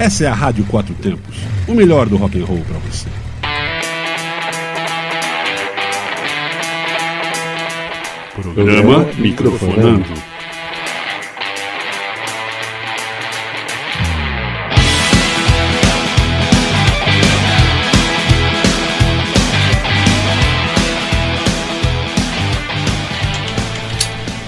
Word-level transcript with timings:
Essa 0.00 0.24
é 0.24 0.28
a 0.28 0.32
Rádio 0.32 0.64
Quatro 0.64 0.94
Tempos, 0.94 1.36
o 1.68 1.74
melhor 1.74 2.08
do 2.08 2.16
rock 2.16 2.40
and 2.40 2.46
roll 2.46 2.64
para 2.66 2.78
você. 2.78 3.06
Programa 8.34 9.06
Microfonando. 9.18 10.06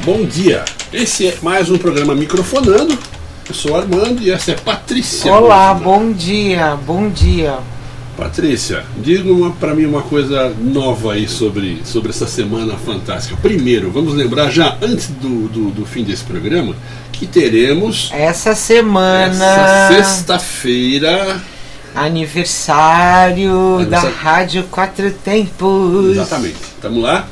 Bom 0.03 0.25
dia, 0.25 0.65
esse 0.95 1.27
é 1.27 1.39
mais 1.43 1.69
um 1.69 1.77
programa 1.77 2.15
Microfonando. 2.15 2.99
Eu 3.53 3.55
sou 3.55 3.77
Armando 3.77 4.23
e 4.23 4.31
essa 4.31 4.53
é 4.53 4.55
Patrícia. 4.55 5.31
Olá, 5.31 5.75
bom 5.75 6.11
dia, 6.11 6.75
bom 6.75 7.11
dia. 7.11 7.59
Patrícia, 8.17 8.83
diga 8.97 9.29
para 9.61 9.75
mim 9.75 9.85
uma 9.85 10.01
coisa 10.01 10.55
nova 10.59 11.13
aí 11.13 11.29
sobre, 11.29 11.83
sobre 11.85 12.09
essa 12.09 12.27
semana 12.27 12.79
fantástica. 12.79 13.37
Primeiro, 13.43 13.91
vamos 13.91 14.15
lembrar 14.15 14.51
já 14.51 14.79
antes 14.81 15.09
do, 15.09 15.49
do, 15.49 15.71
do 15.71 15.85
fim 15.85 16.03
desse 16.03 16.25
programa 16.25 16.75
que 17.13 17.27
teremos 17.27 18.09
essa 18.15 18.55
semana, 18.55 19.45
essa 19.45 19.97
sexta-feira, 19.97 21.39
aniversário 21.95 23.85
da 23.85 24.01
Rádio 24.01 24.65
Quatro 24.71 25.13
Tempos. 25.13 26.13
Exatamente. 26.13 26.57
Estamos 26.75 27.03
lá 27.03 27.29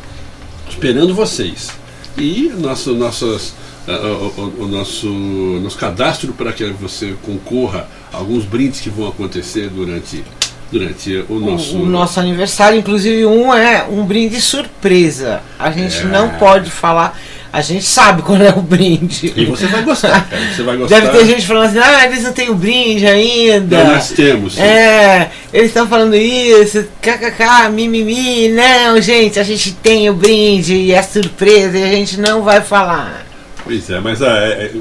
esperando 0.68 1.14
vocês. 1.14 1.70
E 2.18 2.52
nosso, 2.58 2.94
nossos, 2.94 3.54
uh, 3.86 3.92
o, 4.40 4.64
o, 4.64 4.68
nosso, 4.68 5.08
nosso 5.08 5.76
cadastro 5.76 6.32
para 6.32 6.52
que 6.52 6.64
você 6.66 7.14
concorra 7.22 7.88
a 8.12 8.18
alguns 8.18 8.44
brindes 8.44 8.80
que 8.80 8.90
vão 8.90 9.08
acontecer 9.08 9.68
durante 9.68 10.24
durante 10.70 11.24
o 11.28 11.38
nosso 11.40 11.76
o, 11.76 11.82
o, 11.82 11.86
nosso 11.86 12.20
aniversário, 12.20 12.78
inclusive 12.78 13.26
um 13.26 13.52
é 13.52 13.84
um 13.90 14.04
brinde 14.04 14.40
surpresa. 14.40 15.42
A 15.58 15.70
gente 15.70 16.00
é. 16.00 16.04
não 16.04 16.30
pode 16.30 16.70
falar. 16.70 17.18
A 17.52 17.62
gente 17.62 17.84
sabe 17.84 18.22
quando 18.22 18.42
é 18.42 18.50
o 18.50 18.62
brinde. 18.62 19.32
E 19.36 19.44
você 19.44 19.66
vai 19.66 19.82
gostar, 19.82 20.28
cara. 20.28 20.42
Você 20.54 20.62
vai 20.62 20.76
gostar. 20.76 21.00
Deve 21.00 21.18
ter 21.18 21.26
gente 21.26 21.44
falando 21.44 21.66
assim, 21.66 21.78
ah, 21.80 22.06
eles 22.06 22.22
não 22.22 22.32
têm 22.32 22.48
o 22.48 22.54
brinde 22.54 23.04
ainda. 23.04 23.82
Não, 23.82 23.94
nós 23.94 24.10
temos. 24.10 24.54
Sim. 24.54 24.62
É, 24.62 25.30
eles 25.52 25.68
estão 25.68 25.88
falando 25.88 26.14
isso, 26.14 26.86
kkk, 27.02 27.68
mimimi. 27.72 28.50
Não, 28.50 29.00
gente, 29.00 29.40
a 29.40 29.42
gente 29.42 29.72
tem 29.72 30.08
o 30.08 30.14
brinde 30.14 30.74
e 30.74 30.92
é 30.92 31.02
surpresa 31.02 31.76
e 31.76 31.82
a 31.82 31.88
gente 31.88 32.20
não 32.20 32.42
vai 32.42 32.60
falar. 32.60 33.29
Pois 33.70 33.88
é, 33.88 34.00
mas 34.00 34.20
é, 34.20 34.26
é, 34.26 34.72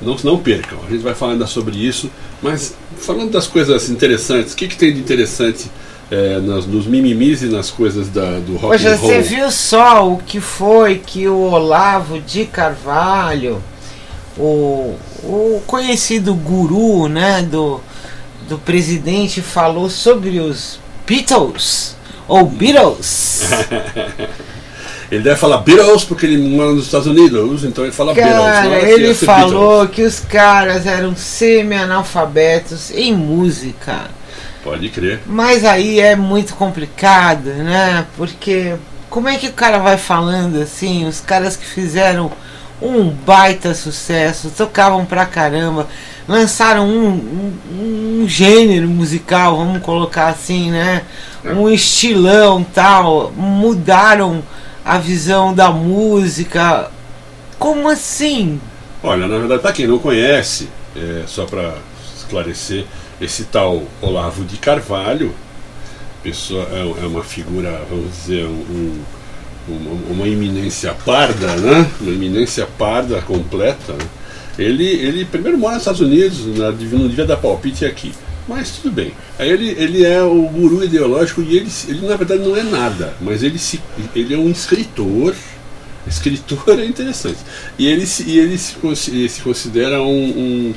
não, 0.00 0.16
não 0.24 0.38
percam, 0.38 0.78
a 0.88 0.90
gente 0.90 1.02
vai 1.02 1.14
falar 1.14 1.32
ainda 1.32 1.46
sobre 1.46 1.76
isso, 1.76 2.10
mas 2.40 2.74
falando 2.96 3.30
das 3.30 3.46
coisas 3.46 3.90
interessantes, 3.90 4.54
o 4.54 4.56
que, 4.56 4.68
que 4.68 4.76
tem 4.78 4.90
de 4.90 4.98
interessante 4.98 5.70
é, 6.10 6.38
nas, 6.38 6.64
nos 6.64 6.86
mimimis 6.86 7.42
e 7.42 7.48
nas 7.48 7.70
coisas 7.70 8.08
da, 8.08 8.38
do 8.38 8.54
rock 8.54 8.68
Poxa, 8.68 8.94
and 8.94 8.96
roll? 8.96 9.10
Você 9.10 9.20
viu 9.20 9.50
só 9.50 10.10
o 10.10 10.16
que 10.16 10.40
foi 10.40 10.96
que 10.96 11.28
o 11.28 11.36
Olavo 11.36 12.18
de 12.22 12.46
Carvalho, 12.46 13.62
o, 14.38 14.96
o 15.22 15.62
conhecido 15.66 16.34
guru 16.34 17.06
né, 17.06 17.42
do, 17.42 17.82
do 18.48 18.56
presidente, 18.56 19.42
falou 19.42 19.90
sobre 19.90 20.40
os 20.40 20.80
Beatles, 21.06 21.94
ou 22.26 22.46
Beatles. 22.46 23.42
Ele 25.10 25.22
deve 25.22 25.36
falar 25.36 25.58
Beatles 25.58 26.04
porque 26.04 26.26
ele 26.26 26.36
mora 26.36 26.72
nos 26.72 26.84
Estados 26.84 27.06
Unidos, 27.06 27.64
então 27.64 27.84
ele 27.84 27.92
fala 27.92 28.14
Cara, 28.14 28.68
Beatles. 28.68 28.90
ele 28.90 29.14
falou 29.14 29.78
Beatles. 29.86 29.94
que 29.94 30.02
os 30.02 30.20
caras 30.20 30.86
eram 30.86 31.16
semi-analfabetos 31.16 32.90
em 32.90 33.14
música. 33.14 34.10
Pode 34.62 34.88
crer. 34.90 35.20
Mas 35.26 35.64
aí 35.64 35.98
é 35.98 36.14
muito 36.14 36.54
complicado, 36.54 37.46
né? 37.46 38.04
Porque 38.16 38.74
como 39.08 39.28
é 39.28 39.36
que 39.38 39.46
o 39.48 39.52
cara 39.52 39.78
vai 39.78 39.96
falando 39.96 40.60
assim? 40.60 41.06
Os 41.06 41.20
caras 41.20 41.56
que 41.56 41.64
fizeram 41.64 42.30
um 42.80 43.08
baita 43.08 43.74
sucesso, 43.74 44.52
tocavam 44.56 45.04
pra 45.04 45.26
caramba, 45.26 45.88
lançaram 46.28 46.86
um, 46.86 47.52
um, 47.72 48.22
um 48.22 48.28
gênero 48.28 48.86
musical, 48.88 49.56
vamos 49.56 49.82
colocar 49.82 50.28
assim, 50.28 50.70
né? 50.70 51.02
É. 51.44 51.52
Um 51.52 51.68
estilão 51.68 52.62
tal, 52.62 53.32
mudaram 53.36 54.42
a 54.88 54.96
visão 54.96 55.52
da 55.52 55.70
música. 55.70 56.90
Como 57.58 57.90
assim? 57.90 58.58
Olha, 59.02 59.28
na 59.28 59.36
verdade, 59.36 59.60
para 59.60 59.72
quem 59.72 59.86
não 59.86 59.98
conhece, 59.98 60.66
é, 60.96 61.24
só 61.26 61.44
para 61.44 61.74
esclarecer, 62.16 62.86
esse 63.20 63.44
tal 63.44 63.82
Olavo 64.00 64.44
de 64.44 64.56
Carvalho, 64.56 65.34
pessoa, 66.22 66.66
é, 66.72 67.04
é 67.04 67.06
uma 67.06 67.22
figura, 67.22 67.82
vamos 67.90 68.10
dizer, 68.12 68.46
um, 68.46 69.02
uma, 69.68 70.12
uma 70.12 70.26
eminência 70.26 70.94
parda, 71.04 71.54
né? 71.56 71.86
Uma 72.00 72.12
eminência 72.12 72.66
parda 72.78 73.20
completa. 73.20 73.92
Né? 73.92 74.06
Ele, 74.58 74.86
ele 74.86 75.24
primeiro 75.26 75.58
mora 75.58 75.74
nos 75.74 75.82
Estados 75.82 76.00
Unidos, 76.00 76.46
na, 76.56 76.70
não 76.70 77.08
devia 77.08 77.26
dar 77.26 77.36
palpite 77.36 77.84
aqui. 77.84 78.14
Mas 78.48 78.70
tudo 78.70 78.90
bem. 78.90 79.12
Aí 79.38 79.50
ele, 79.50 79.68
ele 79.78 80.04
é 80.04 80.22
o 80.22 80.48
guru 80.48 80.82
ideológico 80.82 81.42
e 81.42 81.58
ele, 81.58 81.70
ele 81.86 82.06
na 82.06 82.16
verdade 82.16 82.42
não 82.42 82.56
é 82.56 82.62
nada, 82.62 83.14
mas 83.20 83.42
ele, 83.42 83.58
se, 83.58 83.80
ele 84.14 84.34
é 84.34 84.38
um 84.38 84.50
escritor. 84.50 85.34
Escritor 86.06 86.80
é 86.80 86.86
interessante. 86.86 87.38
E 87.78 87.86
ele, 87.86 88.06
e 88.26 88.38
ele 88.38 88.56
se, 88.56 89.28
se 89.28 89.42
considera 89.42 90.00
um, 90.02 90.28
um 90.28 90.74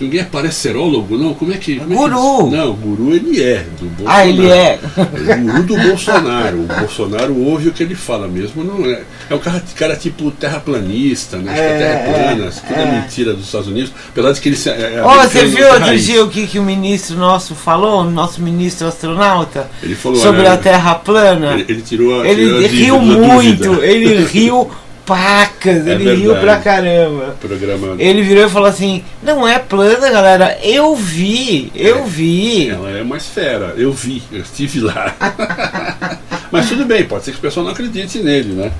Ninguém 0.00 0.20
é 0.20 0.24
parecerólogo, 0.24 1.16
não? 1.16 1.34
Como 1.34 1.52
é 1.52 1.56
que. 1.56 1.76
Como 1.76 1.94
guru! 1.94 2.14
É 2.14 2.50
que... 2.50 2.56
Não, 2.56 2.70
o 2.70 2.74
guru 2.74 3.14
ele 3.14 3.42
é, 3.42 3.64
do 3.78 3.86
Bolsonaro. 3.86 4.06
Ah, 4.06 4.26
ele 4.26 4.50
é. 4.50 4.80
é 4.96 5.34
o 5.34 5.40
guru 5.40 5.62
do 5.62 5.76
Bolsonaro. 5.76 6.58
O 6.58 6.66
Bolsonaro 6.66 7.40
ouve 7.44 7.68
o 7.68 7.72
que 7.72 7.82
ele 7.82 7.94
fala 7.94 8.26
mesmo, 8.26 8.64
não 8.64 8.84
é. 8.84 9.02
É 9.30 9.34
um 9.34 9.38
cara, 9.38 9.62
cara 9.76 9.96
tipo 9.96 10.30
terraplanista, 10.32 11.38
né? 11.38 11.52
É, 11.56 11.78
terra 11.78 12.12
plana, 12.12 12.46
é, 12.46 12.50
tudo 12.50 12.80
é, 12.80 13.00
mentira 13.00 13.34
dos 13.34 13.46
Estados 13.46 13.68
Unidos. 13.68 13.92
Apesar 14.08 14.32
de 14.32 14.40
que 14.40 14.48
ele. 14.48 14.58
É, 14.66 15.02
oh, 15.04 15.28
você 15.28 15.44
viu 15.46 15.68
outro 15.68 15.98
dia 15.98 16.24
o 16.24 16.28
que, 16.28 16.46
que 16.46 16.58
o 16.58 16.62
ministro 16.62 17.16
nosso 17.16 17.54
falou, 17.54 18.00
o 18.00 18.10
nosso 18.10 18.42
ministro 18.42 18.88
astronauta? 18.88 19.70
Ele 19.80 19.94
falou 19.94 20.18
sobre 20.18 20.42
né, 20.42 20.48
a 20.48 20.56
Terra 20.56 20.96
plana. 20.96 21.52
Ele, 21.52 21.66
ele 21.68 21.82
tirou 21.82 22.20
a. 22.20 22.28
Ele 22.28 22.68
tirou 22.68 22.98
riu 22.98 23.00
muito, 23.00 23.84
ele 23.84 24.24
riu 24.24 24.70
pacas, 25.04 25.86
é 25.86 25.92
ele 25.92 26.14
riu 26.14 26.34
pra 26.36 26.58
caramba. 26.58 27.36
Programa... 27.40 27.96
Ele 27.98 28.22
virou 28.22 28.46
e 28.46 28.50
falou 28.50 28.68
assim: 28.68 29.04
Não 29.22 29.46
é 29.46 29.58
plana, 29.58 30.10
galera, 30.10 30.58
eu 30.62 30.94
vi, 30.96 31.70
eu 31.74 31.98
é, 31.98 32.02
vi. 32.02 32.68
Ela 32.70 32.90
é 32.90 33.02
uma 33.02 33.16
esfera, 33.16 33.74
eu 33.76 33.92
vi, 33.92 34.22
eu 34.32 34.40
estive 34.40 34.80
lá. 34.80 35.14
Mas 36.50 36.68
tudo 36.68 36.84
bem, 36.84 37.04
pode 37.04 37.24
ser 37.24 37.32
que 37.32 37.38
o 37.38 37.40
pessoal 37.40 37.64
não 37.64 37.72
acredite 37.72 38.18
nele, 38.18 38.52
né? 38.52 38.72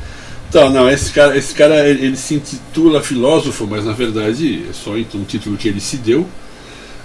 Então, 0.48 0.70
não, 0.70 0.88
esse 0.88 1.12
cara, 1.12 1.36
esse 1.36 1.52
cara 1.52 1.88
ele, 1.88 2.06
ele 2.06 2.16
se 2.16 2.36
intitula 2.36 3.02
filósofo, 3.02 3.66
mas 3.66 3.84
na 3.84 3.92
verdade 3.92 4.66
é 4.70 4.72
só 4.72 4.92
um 4.92 5.24
título 5.24 5.56
que 5.56 5.66
ele 5.66 5.80
se 5.80 5.96
deu. 5.96 6.28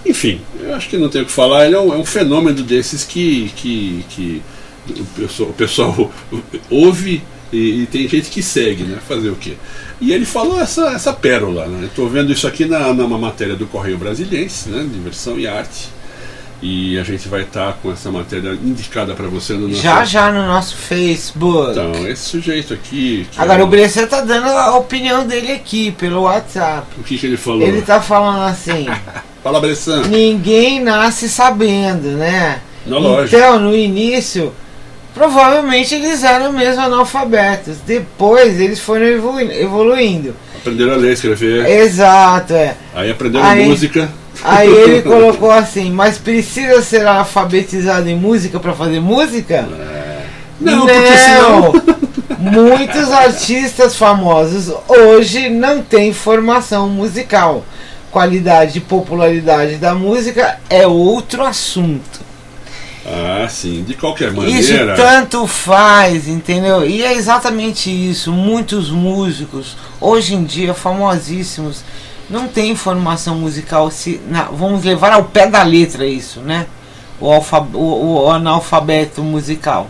Enfim, 0.06 0.40
eu 0.60 0.72
acho 0.74 0.88
que 0.88 0.96
não 0.96 1.08
tem 1.08 1.22
o 1.22 1.26
que 1.26 1.32
falar, 1.32 1.66
ele 1.66 1.74
é 1.74 1.80
um, 1.80 1.92
é 1.92 1.96
um 1.96 2.04
fenômeno 2.04 2.62
desses 2.62 3.02
que, 3.02 3.52
que, 3.56 4.04
que 4.08 4.42
o 4.88 5.04
pessoal, 5.04 5.48
o 5.48 5.52
pessoal 5.52 6.12
ouve 6.70 7.22
e, 7.52 7.82
e, 7.82 7.86
tem 7.86 8.08
gente 8.08 8.30
que 8.30 8.42
segue, 8.42 8.84
né? 8.84 8.98
Fazer 9.06 9.30
o 9.30 9.36
quê? 9.36 9.54
E 10.00 10.12
ele 10.12 10.24
falou 10.24 10.60
essa, 10.60 10.92
essa 10.92 11.12
pérola, 11.12 11.66
né? 11.66 11.86
Estou 11.86 12.08
vendo 12.08 12.32
isso 12.32 12.46
aqui 12.46 12.64
na, 12.64 12.92
numa 12.92 13.18
matéria 13.18 13.56
do 13.56 13.66
Correio 13.66 13.98
Brasiliense, 13.98 14.68
né? 14.68 14.86
Diversão 14.90 15.38
e 15.38 15.46
arte. 15.46 15.88
E 16.62 16.98
a 16.98 17.02
gente 17.02 17.26
vai 17.26 17.42
estar 17.42 17.72
tá 17.72 17.78
com 17.82 17.90
essa 17.90 18.10
matéria 18.10 18.52
indicada 18.52 19.14
para 19.14 19.26
você 19.28 19.54
no 19.54 19.68
nosso. 19.68 19.80
Já 19.80 20.04
já 20.04 20.30
no 20.30 20.46
nosso 20.46 20.76
Facebook. 20.76 21.70
Então, 21.70 22.06
esse 22.06 22.22
sujeito 22.22 22.74
aqui. 22.74 23.26
Agora 23.36 23.60
é... 23.60 23.64
o 23.64 23.66
Bressan 23.66 24.06
tá 24.06 24.20
dando 24.20 24.48
a 24.48 24.76
opinião 24.76 25.26
dele 25.26 25.52
aqui 25.52 25.90
pelo 25.92 26.22
WhatsApp. 26.22 26.86
O 26.98 27.02
que, 27.02 27.16
que 27.16 27.26
ele 27.26 27.38
falou? 27.38 27.62
Ele 27.62 27.80
tá 27.80 28.00
falando 28.00 28.42
assim. 28.42 28.86
Fala, 29.42 29.58
Bressan. 29.58 30.02
Ninguém 30.08 30.80
nasce 30.82 31.30
sabendo, 31.30 32.10
né? 32.10 32.60
Lógico. 32.86 33.36
Então, 33.36 33.58
no 33.58 33.74
início 33.74 34.52
Provavelmente 35.14 35.94
eles 35.94 36.22
eram 36.22 36.52
mesmo 36.52 36.80
analfabetos. 36.80 37.78
Depois 37.86 38.60
eles 38.60 38.80
foram 38.80 39.06
evoluindo. 39.06 40.34
Aprenderam 40.56 40.92
a 40.92 40.96
ler, 40.96 41.12
escrever. 41.12 41.66
Exato, 41.66 42.54
é. 42.54 42.74
Aí 42.94 43.10
aprenderam 43.10 43.44
aí, 43.44 43.66
música. 43.66 44.08
Aí 44.42 44.68
ele 44.68 45.02
colocou 45.08 45.50
assim, 45.50 45.90
mas 45.90 46.18
precisa 46.18 46.82
ser 46.82 47.06
alfabetizado 47.06 48.08
em 48.08 48.16
música 48.16 48.60
para 48.60 48.72
fazer 48.72 49.00
música? 49.00 49.56
É. 49.56 50.26
Não, 50.60 50.76
não, 50.76 50.86
porque 50.86 51.18
senão... 51.18 52.00
Muitos 52.40 53.12
artistas 53.12 53.96
famosos 53.96 54.72
hoje 54.88 55.50
não 55.50 55.82
têm 55.82 56.12
formação 56.12 56.88
musical. 56.88 57.64
Qualidade 58.10 58.78
e 58.78 58.80
popularidade 58.80 59.76
da 59.76 59.94
música 59.94 60.58
é 60.68 60.86
outro 60.86 61.44
assunto. 61.44 62.19
Ah, 63.04 63.46
sim, 63.48 63.82
de 63.82 63.94
qualquer 63.94 64.32
maneira. 64.32 64.58
Isso 64.58 64.74
tanto 64.94 65.46
faz, 65.46 66.28
entendeu? 66.28 66.86
E 66.86 67.02
é 67.02 67.14
exatamente 67.14 67.90
isso. 67.90 68.32
Muitos 68.32 68.90
músicos, 68.90 69.76
hoje 70.00 70.34
em 70.34 70.44
dia, 70.44 70.74
famosíssimos, 70.74 71.82
não 72.28 72.46
tem 72.46 72.76
formação 72.76 73.36
musical. 73.36 73.90
Se, 73.90 74.20
na, 74.28 74.44
vamos 74.44 74.84
levar 74.84 75.12
ao 75.12 75.24
pé 75.24 75.46
da 75.46 75.62
letra 75.62 76.04
isso, 76.04 76.40
né? 76.40 76.66
O, 77.18 77.30
o, 77.74 78.24
o 78.24 78.30
analfabeto 78.30 79.22
musical. 79.22 79.88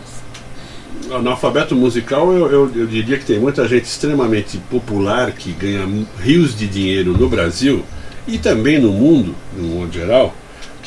O 1.09 1.15
analfabeto 1.15 1.75
musical, 1.75 2.31
eu, 2.31 2.49
eu, 2.49 2.71
eu, 2.73 2.87
diria 2.87 3.17
que 3.17 3.25
tem 3.25 3.39
muita 3.39 3.67
gente 3.67 3.85
extremamente 3.85 4.57
popular 4.69 5.31
que 5.33 5.51
ganha 5.51 5.85
rios 6.19 6.57
de 6.57 6.67
dinheiro 6.67 7.17
no 7.17 7.27
Brasil 7.27 7.83
e 8.27 8.37
também 8.37 8.79
no 8.79 8.91
mundo, 8.91 9.35
no 9.57 9.79
modo 9.79 9.91
geral, 9.91 10.33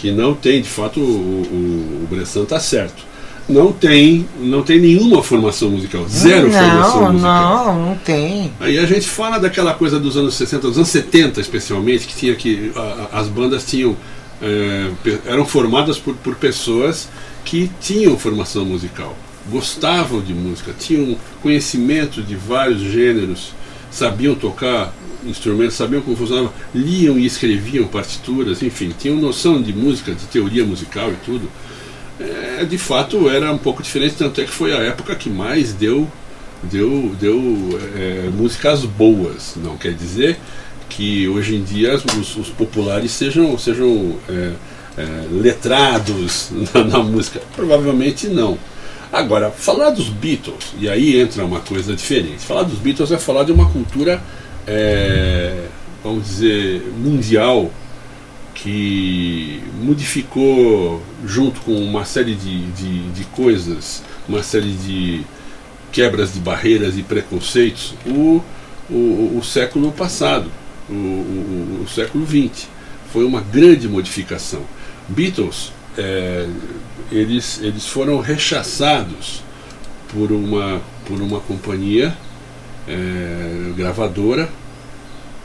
que 0.04 0.12
não 0.12 0.34
tem, 0.34 0.60
de 0.60 0.68
fato, 0.68 1.00
o, 1.00 1.02
o, 1.02 2.04
o 2.04 2.06
Bressan 2.10 2.42
está 2.42 2.60
certo 2.60 3.14
não 3.48 3.72
tem, 3.72 4.26
não 4.38 4.62
tem 4.62 4.80
nenhuma 4.80 5.22
formação 5.22 5.70
musical. 5.70 6.06
Zero 6.08 6.48
não, 6.48 6.60
formação 6.60 7.12
musical. 7.12 7.66
Não, 7.66 7.86
não 7.88 7.96
tem. 7.96 8.50
Aí 8.58 8.78
a 8.78 8.86
gente 8.86 9.06
fala 9.06 9.38
daquela 9.38 9.74
coisa 9.74 10.00
dos 10.00 10.16
anos 10.16 10.34
60, 10.34 10.68
dos 10.68 10.78
anos 10.78 10.88
70 10.88 11.42
especialmente, 11.42 12.06
que 12.06 12.14
tinha 12.14 12.34
que. 12.34 12.72
A, 12.74 13.20
as 13.20 13.28
bandas 13.28 13.66
tinham. 13.66 13.94
É, 14.40 14.90
eram 15.26 15.44
formadas 15.44 15.98
por, 15.98 16.14
por 16.16 16.36
pessoas 16.36 17.08
que 17.44 17.70
tinham 17.82 18.18
formação 18.18 18.64
musical, 18.64 19.14
gostavam 19.50 20.22
de 20.22 20.32
música, 20.32 20.74
tinham 20.78 21.14
conhecimento 21.42 22.22
de 22.22 22.34
vários 22.34 22.80
gêneros, 22.80 23.52
sabiam 23.90 24.34
tocar 24.34 24.92
instrumentos, 25.26 25.74
sabiam 25.74 26.02
como 26.02 26.16
funcionava, 26.16 26.52
liam 26.74 27.18
e 27.18 27.26
escreviam 27.26 27.86
partituras, 27.86 28.62
enfim, 28.62 28.92
tinham 28.98 29.16
noção 29.16 29.60
de 29.60 29.72
música, 29.72 30.12
de 30.12 30.24
teoria 30.26 30.64
musical 30.64 31.10
e 31.10 31.16
tudo 31.24 31.48
é, 32.18 32.64
de 32.64 32.78
fato 32.78 33.28
era 33.28 33.52
um 33.52 33.58
pouco 33.58 33.82
diferente, 33.82 34.14
tanto 34.16 34.40
é 34.40 34.44
que 34.44 34.50
foi 34.50 34.72
a 34.72 34.78
época 34.78 35.14
que 35.14 35.28
mais 35.28 35.72
deu, 35.72 36.08
deu, 36.62 37.14
deu 37.18 37.40
é, 37.96 38.30
músicas 38.32 38.84
boas. 38.84 39.54
Não 39.56 39.76
quer 39.76 39.92
dizer 39.94 40.38
que 40.88 41.28
hoje 41.28 41.56
em 41.56 41.62
dia 41.62 41.94
os, 41.94 42.36
os 42.36 42.48
populares 42.50 43.10
sejam, 43.10 43.58
sejam 43.58 44.16
é, 44.28 44.52
é 44.96 45.06
letrados 45.30 46.50
na, 46.72 46.84
na 46.84 46.98
música. 47.00 47.40
Provavelmente 47.54 48.28
não. 48.28 48.58
Agora, 49.12 49.50
falar 49.50 49.90
dos 49.90 50.08
Beatles, 50.08 50.74
e 50.78 50.88
aí 50.88 51.20
entra 51.20 51.44
uma 51.44 51.60
coisa 51.60 51.94
diferente. 51.94 52.44
Falar 52.44 52.64
dos 52.64 52.78
Beatles 52.78 53.12
é 53.12 53.18
falar 53.18 53.44
de 53.44 53.52
uma 53.52 53.70
cultura, 53.70 54.20
é, 54.66 55.66
vamos 56.02 56.26
dizer, 56.26 56.82
mundial 56.96 57.70
que 58.54 59.62
modificou, 59.82 61.02
junto 61.24 61.60
com 61.60 61.74
uma 61.74 62.04
série 62.04 62.34
de, 62.34 62.66
de, 62.72 63.10
de, 63.10 63.24
coisas, 63.26 64.02
uma 64.28 64.42
série 64.42 64.72
de 64.72 65.22
quebras 65.92 66.32
de 66.32 66.40
barreiras 66.40 66.96
e 66.96 67.02
preconceitos, 67.02 67.94
o, 68.06 68.42
o, 68.88 69.38
o 69.38 69.42
século 69.44 69.92
passado, 69.92 70.50
o, 70.88 70.92
o, 70.92 71.80
o, 71.84 71.88
século 71.88 72.26
XX. 72.26 72.68
Foi 73.12 73.24
uma 73.24 73.40
grande 73.40 73.88
modificação. 73.88 74.62
Beatles, 75.08 75.72
é, 75.98 76.48
eles, 77.12 77.60
eles 77.62 77.86
foram 77.86 78.20
rechaçados 78.20 79.42
por 80.12 80.32
uma, 80.32 80.80
por 81.06 81.20
uma 81.20 81.40
companhia 81.40 82.16
é, 82.88 83.72
gravadora 83.76 84.48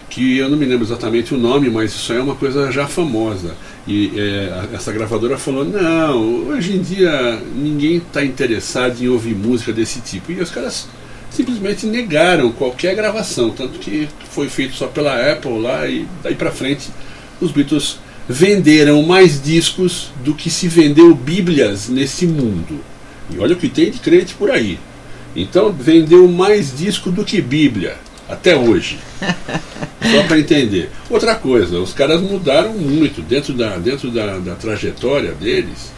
que 0.09 0.37
eu 0.37 0.49
não 0.49 0.57
me 0.57 0.65
lembro 0.65 0.85
exatamente 0.85 1.33
o 1.33 1.37
nome, 1.37 1.69
mas 1.69 1.93
isso 1.93 2.11
é 2.11 2.19
uma 2.19 2.35
coisa 2.35 2.71
já 2.71 2.87
famosa. 2.87 3.55
E 3.87 4.11
é, 4.19 4.69
essa 4.73 4.91
gravadora 4.91 5.37
falou: 5.37 5.63
não, 5.63 6.47
hoje 6.47 6.75
em 6.75 6.81
dia 6.81 7.39
ninguém 7.55 7.97
está 7.97 8.23
interessado 8.25 9.01
em 9.01 9.07
ouvir 9.07 9.35
música 9.35 9.71
desse 9.71 10.01
tipo. 10.01 10.31
E 10.31 10.41
os 10.41 10.49
caras 10.49 10.87
simplesmente 11.29 11.85
negaram 11.85 12.51
qualquer 12.51 12.95
gravação, 12.95 13.51
tanto 13.51 13.77
que 13.79 14.09
foi 14.31 14.49
feito 14.49 14.73
só 14.73 14.87
pela 14.87 15.31
Apple 15.31 15.59
lá 15.59 15.87
e 15.87 16.07
daí 16.23 16.33
para 16.33 16.51
frente 16.51 16.89
os 17.39 17.51
Beatles 17.51 17.99
venderam 18.27 19.01
mais 19.03 19.41
discos 19.41 20.11
do 20.23 20.33
que 20.33 20.49
se 20.49 20.67
vendeu 20.67 21.13
Bíblias 21.15 21.87
nesse 21.87 22.27
mundo. 22.27 22.79
E 23.31 23.39
olha 23.39 23.53
o 23.53 23.57
que 23.57 23.69
tem 23.69 23.91
de 23.91 23.99
crente 23.99 24.33
por 24.33 24.49
aí. 24.49 24.79
Então 25.35 25.71
vendeu 25.71 26.27
mais 26.27 26.75
disco 26.75 27.11
do 27.11 27.23
que 27.23 27.41
Bíblia 27.41 27.97
até 28.27 28.55
hoje. 28.55 28.99
Só 30.01 30.23
para 30.23 30.39
entender. 30.39 30.89
Outra 31.09 31.35
coisa, 31.35 31.79
os 31.79 31.93
caras 31.93 32.21
mudaram 32.21 32.73
muito 32.73 33.21
dentro 33.21 33.53
da, 33.53 33.77
dentro 33.77 34.09
da, 34.11 34.39
da 34.39 34.55
trajetória 34.55 35.33
deles. 35.33 35.91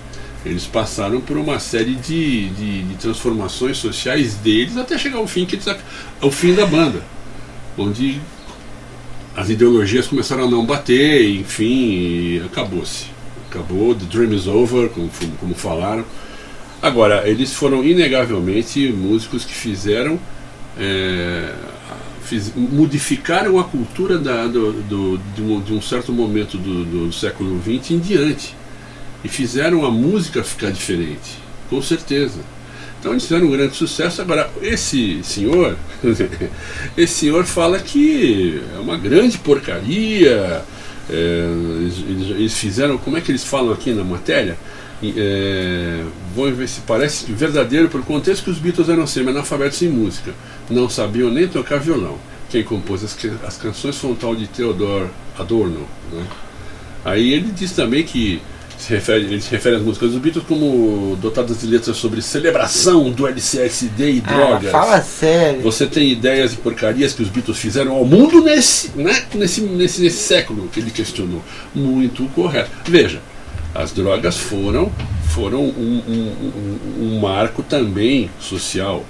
Eles 0.44 0.66
passaram 0.66 1.22
por 1.22 1.38
uma 1.38 1.60
série 1.60 1.94
de, 1.94 2.50
de, 2.50 2.84
de, 2.84 2.96
transformações 2.96 3.78
sociais 3.78 4.36
deles 4.36 4.76
até 4.76 4.98
chegar 4.98 5.20
ao 5.20 5.28
fim, 5.28 5.46
que 5.46 5.56
eles, 5.56 5.68
ao 6.20 6.32
fim 6.32 6.56
da 6.56 6.66
banda, 6.66 7.04
onde 7.78 8.20
as 9.36 9.50
ideologias 9.50 10.08
começaram 10.08 10.46
a 10.46 10.50
não 10.50 10.66
bater, 10.66 11.30
enfim, 11.30 12.42
acabou-se. 12.44 13.06
Acabou, 13.50 13.94
the 13.94 14.06
dream 14.06 14.34
is 14.34 14.48
over, 14.48 14.90
como, 14.90 15.12
como 15.40 15.54
falaram. 15.54 16.06
Agora, 16.82 17.28
eles 17.30 17.54
foram 17.54 17.84
inegavelmente 17.84 18.92
músicos 18.92 19.46
que 19.46 19.54
fizeram 19.54 20.20
é, 20.78 21.54
fiz, 22.24 22.54
modificaram 22.56 23.60
a 23.60 23.64
cultura 23.64 24.18
da, 24.18 24.48
do, 24.48 24.72
do, 24.84 25.18
de, 25.36 25.42
um, 25.42 25.62
de, 25.62 25.74
um, 25.74 25.82
certo 25.82 26.14
momento 26.14 26.58
do, 26.58 26.86
do 26.86 27.14
século 27.14 27.62
XX 27.62 27.92
em 27.92 28.00
diante. 28.00 28.56
E 29.24 29.28
fizeram 29.28 29.86
a 29.86 29.92
música 29.92 30.44
ficar 30.44 30.72
diferente, 30.72 31.38
com 31.70 31.82
certeza. 31.82 32.40
Então 33.00 33.12
eles 33.12 33.24
fizeram 33.24 33.48
um 33.48 33.52
grande 33.52 33.76
sucesso. 33.76 34.22
Agora, 34.22 34.50
esse 34.62 35.22
senhor, 35.24 35.78
esse 36.98 37.14
senhor 37.14 37.46
fala 37.46 37.80
que 37.80 38.62
é 38.76 38.80
uma 38.80 38.98
grande 38.98 39.38
porcaria. 39.38 40.64
É, 41.10 41.46
eles, 41.82 42.30
eles, 42.30 42.58
fizeram, 42.58 42.98
como 42.98 43.18
é 43.18 43.22
que 43.22 43.32
eles 43.32 43.44
falam 43.44 43.74
aqui 43.74 43.92
na 43.92 44.04
matéria? 44.04 44.58
É, 45.04 46.04
vamos 46.36 46.58
ver 46.58 46.68
se 46.68 46.82
parece 46.82 47.32
verdadeiro 47.32 47.90
por 47.90 48.04
contexto 48.04 48.44
que 48.44 48.52
os 48.52 48.60
Beatles 48.60 48.88
eram 48.88 49.08
semi-analfabetos 49.08 49.82
em 49.82 49.90
música, 49.90 50.32
não 50.70 50.88
sabiam 50.88 51.32
nem 51.32 51.48
tocar 51.48 51.80
violão. 51.80 52.18
Quem 52.50 52.64
compôs 52.64 53.04
as, 53.04 53.18
as 53.46 53.58
canções 53.58 53.98
foi 53.98 54.12
um 54.12 54.16
tal 54.16 54.36
de 54.36 54.46
Theodore 54.48 55.08
Adorno. 55.40 55.88
Né? 56.12 56.24
Aí 57.04 57.34
ele 57.34 57.52
diz 57.52 57.72
também 57.72 58.04
que 58.04 58.42
se 58.82 58.94
refere, 58.94 59.26
ele 59.26 59.42
se 59.42 59.52
refere 59.52 59.76
às 59.76 59.82
músicas 59.82 60.12
dos 60.12 60.20
Beatles 60.20 60.44
como 60.48 61.16
dotadas 61.22 61.62
de 61.62 61.68
letras 61.68 61.98
sobre 61.98 62.22
celebração 62.22 63.12
do 63.12 63.28
LCSD 63.28 64.12
e 64.12 64.24
ah, 64.26 64.32
drogas. 64.34 64.72
Fala 64.72 65.02
sério. 65.02 65.62
Você 65.62 65.86
tem 65.86 66.12
ideias 66.12 66.54
e 66.54 66.58
porcarias 66.58 67.14
que 67.14 67.22
os 67.22 67.30
Beatles 67.30 67.58
fizeram 67.58 67.94
ao 67.94 68.06
mundo 68.06 68.42
nesse, 68.42 68.92
né, 68.96 69.24
nesse, 69.36 69.62
nesse, 69.62 70.02
nesse 70.02 70.18
século 70.18 70.68
que 70.68 70.80
ele 70.80 70.92
questionou. 70.92 71.44
Muito 71.76 72.26
correto. 72.34 72.72
Veja, 72.86 73.22
as 73.74 73.92
drogas 73.92 74.38
foram, 74.38 74.92
foram 75.30 75.64
um, 75.64 76.04
um, 76.08 77.02
um, 77.02 77.04
um 77.04 77.20
marco 77.20 77.64
também 77.64 78.30
social. 78.40 79.06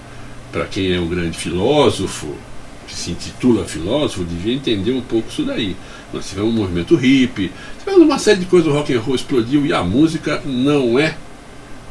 Para 0.51 0.65
quem 0.65 0.93
é 0.93 0.99
um 0.99 1.07
grande 1.07 1.37
filósofo, 1.37 2.35
que 2.87 2.93
se 2.93 3.11
intitula 3.11 3.63
filósofo, 3.65 4.23
devia 4.23 4.53
entender 4.53 4.91
um 4.91 5.01
pouco 5.01 5.29
isso 5.29 5.43
daí. 5.43 5.75
Nós 6.13 6.29
tivemos 6.29 6.53
um 6.53 6.57
movimento 6.57 6.95
hippie, 6.95 7.51
tivemos 7.79 8.01
uma 8.01 8.19
série 8.19 8.39
de 8.39 8.45
coisas, 8.45 8.71
o 8.71 8.75
rock 8.75 8.93
and 8.93 8.99
roll 8.99 9.15
explodiu 9.15 9.65
e 9.65 9.73
a 9.73 9.81
música 9.81 10.41
não 10.45 10.99
é 10.99 11.15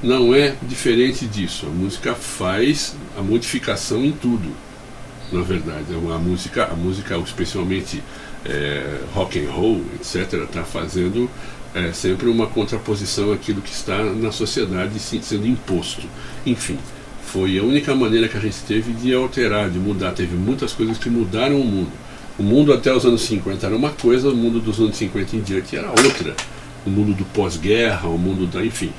não 0.02 0.34
é 0.34 0.54
diferente 0.62 1.26
disso. 1.26 1.66
A 1.66 1.70
música 1.70 2.14
faz 2.14 2.96
a 3.18 3.22
modificação 3.22 4.04
em 4.04 4.12
tudo, 4.12 4.50
na 5.32 5.42
verdade. 5.42 5.86
A 5.92 6.18
música, 6.18 6.64
a 6.64 6.74
música 6.74 7.16
especialmente 7.18 8.02
é, 8.44 9.00
rock 9.12 9.38
and 9.38 9.50
roll, 9.50 9.82
etc., 9.94 10.44
está 10.44 10.64
fazendo 10.64 11.28
é 11.74 11.92
sempre 11.92 12.28
uma 12.28 12.46
contraposição 12.46 13.32
àquilo 13.32 13.60
que 13.60 13.72
está 13.72 14.02
na 14.02 14.32
sociedade 14.32 14.98
sendo 14.98 15.46
imposto. 15.46 16.02
Enfim, 16.44 16.78
foi 17.24 17.58
a 17.58 17.62
única 17.62 17.94
maneira 17.94 18.28
que 18.28 18.36
a 18.36 18.40
gente 18.40 18.58
teve 18.66 18.92
de 18.92 19.14
alterar, 19.14 19.70
de 19.70 19.78
mudar. 19.78 20.12
Teve 20.12 20.36
muitas 20.36 20.72
coisas 20.72 20.98
que 20.98 21.08
mudaram 21.08 21.60
o 21.60 21.64
mundo. 21.64 21.92
O 22.38 22.42
mundo 22.42 22.72
até 22.72 22.92
os 22.92 23.04
anos 23.04 23.22
50 23.22 23.66
era 23.66 23.76
uma 23.76 23.90
coisa, 23.90 24.30
o 24.30 24.34
mundo 24.34 24.60
dos 24.60 24.80
anos 24.80 24.96
50 24.96 25.36
em 25.36 25.40
diante 25.40 25.76
era 25.76 25.90
outra. 25.90 26.34
O 26.84 26.90
mundo 26.90 27.12
do 27.12 27.24
pós-guerra, 27.26 28.08
o 28.08 28.18
mundo 28.18 28.46
da. 28.46 28.64
enfim. 28.64 28.92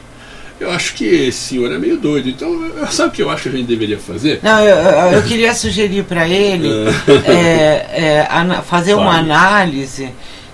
Eu 0.59 0.69
acho 0.69 0.93
que 0.93 1.05
esse 1.05 1.39
senhor 1.39 1.71
é 1.71 1.79
meio 1.79 1.97
doido. 1.97 2.29
Então, 2.29 2.71
sabe 2.91 3.09
o 3.09 3.11
que 3.11 3.21
eu 3.23 3.31
acho 3.31 3.43
que 3.43 3.49
a 3.49 3.51
gente 3.51 3.65
deveria 3.65 3.97
fazer? 3.97 4.39
Não, 4.43 4.59
eu, 4.59 4.75
eu 5.13 5.23
queria 5.23 5.55
sugerir 5.55 6.03
para 6.03 6.29
ele 6.29 6.69
é, 7.25 8.27
é, 8.27 8.61
fazer 8.63 8.93
uma 8.93 9.17
análise 9.17 10.11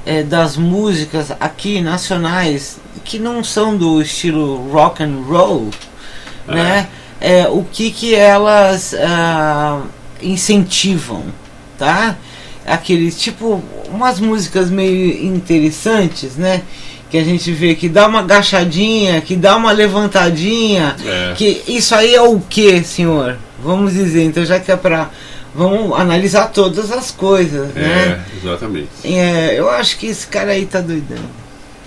é, 0.08 0.24
das 0.24 0.56
músicas 0.56 1.32
aqui 1.38 1.82
nacionais 1.82 2.80
que 3.04 3.20
não 3.20 3.44
são 3.44 3.76
do 3.76 4.02
estilo 4.02 4.70
rock 4.72 5.04
and 5.04 5.22
roll, 5.28 5.70
é. 6.48 6.56
né? 6.56 6.88
É, 7.20 7.48
o 7.50 7.64
que 7.64 7.92
que 7.92 8.16
elas 8.16 8.94
uh, 8.94 9.84
incentivam, 10.22 11.24
tá? 11.78 12.16
Aqueles 12.66 13.20
tipo 13.20 13.62
umas 13.90 14.20
músicas 14.20 14.70
meio 14.70 15.26
interessantes, 15.26 16.38
né? 16.38 16.62
Que 17.10 17.18
a 17.18 17.24
gente 17.24 17.52
vê 17.52 17.76
que 17.76 17.90
dá 17.90 18.08
uma 18.08 18.20
agachadinha, 18.20 19.20
que 19.20 19.36
dá 19.36 19.58
uma 19.58 19.72
levantadinha, 19.72 20.96
é. 21.04 21.34
que 21.36 21.64
isso 21.68 21.94
aí 21.94 22.16
é 22.16 22.22
o 22.22 22.40
que, 22.40 22.82
senhor? 22.84 23.38
Vamos 23.62 23.94
dizer, 23.94 24.24
então 24.24 24.46
já 24.46 24.60
que 24.60 24.72
é 24.72 24.78
para 24.78 25.10
vamos 25.58 26.00
analisar 26.00 26.52
todas 26.52 26.92
as 26.92 27.10
coisas, 27.10 27.74
né? 27.74 27.82
É, 27.82 28.38
exatamente. 28.38 28.90
É, 29.04 29.60
eu 29.60 29.68
acho 29.70 29.98
que 29.98 30.06
esse 30.06 30.28
cara 30.28 30.52
aí 30.52 30.68
tá 30.68 30.80
doidão. 30.80 31.18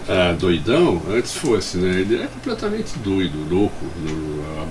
Ah, 0.09 0.35
doidão, 0.37 1.01
antes 1.09 1.37
fosse, 1.37 1.77
né? 1.77 2.01
Ele 2.01 2.17
é 2.17 2.27
completamente 2.27 2.99
doido, 2.99 3.39
louco, 3.49 3.87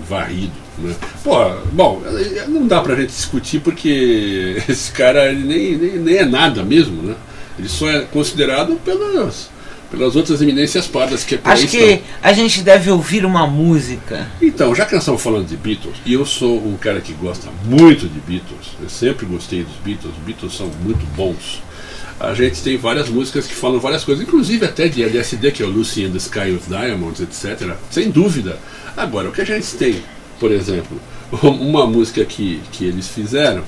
varrido, 0.08 0.51
né? 0.79 0.94
Pô, 1.24 1.38
bom, 1.72 2.01
não 2.50 2.68
dá 2.68 2.82
pra 2.82 2.96
gente 2.96 3.08
discutir 3.12 3.62
porque 3.62 4.62
esse 4.68 4.91
cara 4.91 5.32
ele 5.32 5.46
nem, 5.48 5.77
nem, 5.77 5.98
nem 6.00 6.18
é 6.18 6.25
nada 6.25 6.62
mesmo, 6.62 7.01
né? 7.01 7.15
Ele 7.58 7.70
só 7.70 7.89
é 7.89 8.01
considerado 8.01 8.75
pelas, 8.84 9.50
pelas 9.89 10.15
outras 10.15 10.41
eminências 10.41 10.88
pardas 10.88 11.24
que 11.24 11.36
é 11.36 11.38
por 11.38 11.51
Acho 11.51 11.65
estão. 11.65 11.79
que 11.79 12.01
a 12.22 12.34
gente 12.34 12.62
deve 12.62 12.91
ouvir 12.91 13.25
uma 13.25 13.48
música. 13.48 14.27
Então, 14.41 14.74
já 14.75 14.86
que 14.86 14.93
nós 14.93 15.03
estamos 15.03 15.22
falando 15.22 15.48
de 15.48 15.58
Beatles, 15.58 15.96
e 16.05 16.13
eu 16.13 16.25
sou 16.25 16.58
um 16.58 16.77
cara 16.77 17.01
que 17.01 17.13
gosta 17.13 17.50
muito 17.65 18.08
de 18.08 18.19
Beatles, 18.19 18.75
eu 18.81 18.89
sempre 18.89 19.25
gostei 19.25 19.63
dos 19.63 19.75
Beatles, 19.84 20.13
os 20.15 20.24
Beatles 20.24 20.55
são 20.55 20.69
muito 20.84 21.05
bons. 21.15 21.62
A 22.19 22.34
gente 22.34 22.62
tem 22.62 22.77
várias 22.77 23.08
músicas 23.08 23.48
que 23.48 23.53
falam 23.53 23.79
várias 23.79 24.03
coisas, 24.03 24.24
inclusive 24.24 24.65
até 24.65 24.88
de 24.89 25.01
LSD, 25.01 25.51
que 25.51 25.63
é 25.63 25.65
o 25.65 25.69
Lucy 25.69 26.03
in 26.03 26.12
the 26.12 26.17
Sky 26.17 26.51
with 26.51 26.63
Diamonds, 26.67 27.22
etc. 27.22 27.75
Sem 27.89 28.12
dúvida. 28.12 28.60
Agora, 28.96 29.29
o 29.29 29.31
que 29.31 29.41
a 29.41 29.46
gente 29.46 29.74
tem, 29.75 30.01
por 30.38 30.51
exemplo, 30.51 31.00
uma 31.41 31.88
música 31.88 32.25
que, 32.25 32.62
que 32.74 32.84
eles 32.84 33.08
fizeram, 33.08 33.63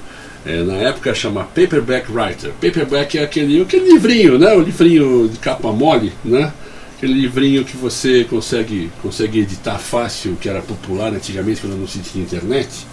é, 0.46 0.64
na 0.64 0.74
época 0.76 1.14
chama 1.14 1.44
Paperback 1.44 2.12
Writer. 2.12 2.52
Paperback 2.60 3.18
é 3.18 3.24
aquele, 3.24 3.62
aquele 3.62 3.92
livrinho, 3.94 4.38
né? 4.40 4.54
O 4.54 4.62
livrinho 4.62 5.30
de 5.30 5.38
capa 5.38 5.72
mole, 5.72 6.12
né? 6.26 6.52
Aquele 6.98 7.14
livrinho 7.14 7.64
que 7.66 7.76
você 7.78 8.24
consegue, 8.26 8.92
consegue 9.02 9.40
editar 9.40 9.78
fácil, 9.80 10.38
que 10.40 10.48
era 10.48 10.62
popular 10.62 11.12
antigamente 11.14 11.62
quando 11.62 11.78
não 11.78 11.88
se 11.88 12.00
tinha 12.00 12.24
internet. 12.24 12.86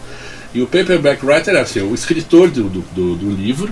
E 0.54 0.62
o 0.62 0.66
paperback 0.66 1.24
writer 1.24 1.54
era 1.54 1.62
assim, 1.62 1.80
o 1.80 1.94
escritor 1.94 2.50
do, 2.50 2.64
do, 2.70 3.14
do- 3.16 3.30
livro 3.30 3.70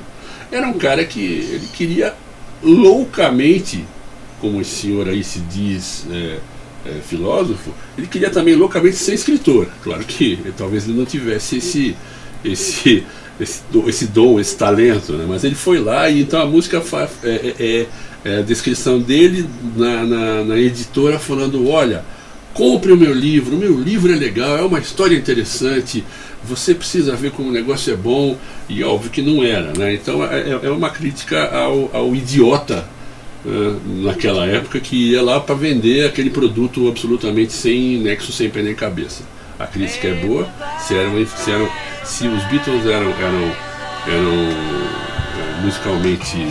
era 0.52 0.66
um 0.66 0.74
cara 0.74 1.04
que 1.06 1.20
ele 1.20 1.66
queria 1.74 2.14
loucamente, 2.62 3.84
como 4.40 4.60
esse 4.60 4.82
senhor 4.82 5.08
aí 5.08 5.24
se 5.24 5.40
diz 5.40 6.04
é, 6.10 6.38
é, 6.84 7.00
filósofo, 7.00 7.72
ele 7.96 8.06
queria 8.06 8.30
também 8.30 8.54
loucamente 8.54 8.96
ser 8.96 9.14
escritor. 9.14 9.66
Claro 9.82 10.04
que 10.04 10.38
talvez 10.56 10.84
ele 10.86 10.98
não 10.98 11.06
tivesse 11.06 11.56
esse, 11.58 11.96
esse, 12.44 13.04
esse, 13.40 13.60
esse 13.86 14.06
dom, 14.06 14.40
esse 14.40 14.56
talento, 14.56 15.12
né? 15.12 15.24
mas 15.28 15.44
ele 15.44 15.54
foi 15.54 15.78
lá 15.78 16.08
e 16.08 16.22
então 16.22 16.40
a 16.40 16.46
música 16.46 16.80
fa- 16.80 17.08
é, 17.22 17.54
é- 17.58 17.86
é 18.24 18.38
a 18.38 18.42
descrição 18.42 18.98
dele 18.98 19.46
na, 19.76 20.04
na, 20.04 20.44
na 20.44 20.58
editora 20.58 21.18
falando, 21.18 21.68
olha, 21.68 22.02
compre 22.52 22.90
o 22.90 22.96
meu 22.96 23.12
livro, 23.12 23.54
o 23.54 23.58
meu 23.58 23.78
livro 23.78 24.12
é 24.12 24.16
legal, 24.16 24.56
é 24.58 24.62
uma 24.62 24.78
história 24.80 25.14
interessante, 25.14 26.02
você 26.42 26.74
precisa 26.74 27.14
ver 27.14 27.30
como 27.30 27.50
o 27.50 27.52
negócio 27.52 27.92
é 27.92 27.96
bom, 27.96 28.36
e 28.68 28.82
óbvio 28.82 29.10
que 29.10 29.22
não 29.22 29.44
era, 29.44 29.72
né? 29.78 29.94
Então 29.94 30.24
é, 30.24 30.58
é 30.62 30.70
uma 30.70 30.90
crítica 30.90 31.44
ao, 31.56 31.90
ao 31.92 32.14
idiota 32.16 32.84
eh, 33.46 33.74
naquela 34.02 34.44
época 34.46 34.80
que 34.80 35.10
ia 35.12 35.22
lá 35.22 35.38
para 35.38 35.54
vender 35.54 36.06
aquele 36.06 36.30
produto 36.30 36.88
absolutamente 36.88 37.52
sem 37.52 37.98
nexo, 37.98 38.32
sem 38.32 38.48
pé 38.50 38.62
nem 38.62 38.74
cabeça. 38.74 39.22
A 39.58 39.66
crítica 39.66 40.08
é 40.08 40.14
boa, 40.14 40.48
se, 40.80 40.94
eram, 40.94 41.26
se, 41.26 41.50
eram, 41.50 41.68
se 42.06 42.28
os 42.28 42.42
Beatles 42.44 42.86
eram, 42.86 43.10
eram, 43.10 43.52
eram 44.06 44.48
eh, 44.48 45.60
musicalmente 45.62 46.46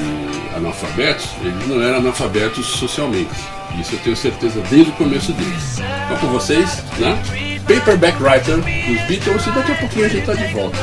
analfabetos, 0.55 1.29
eles 1.41 1.67
não 1.67 1.81
eram 1.81 1.97
analfabetos 1.97 2.65
socialmente. 2.65 3.33
Isso 3.79 3.95
eu 3.95 3.99
tenho 3.99 4.15
certeza 4.15 4.61
desde 4.69 4.91
o 4.91 4.93
começo 4.93 5.33
deles. 5.33 5.79
Então 6.05 6.17
com 6.17 6.27
vocês, 6.27 6.83
né? 6.97 7.17
Paperback 7.67 8.21
Writer 8.21 8.57
dos 8.57 9.01
Beatles 9.07 9.47
e 9.47 9.51
daqui 9.51 9.71
a 9.71 9.75
pouquinho 9.75 10.05
a 10.05 10.09
gente 10.09 10.25
tá 10.25 10.33
de 10.33 10.45
volta. 10.53 10.77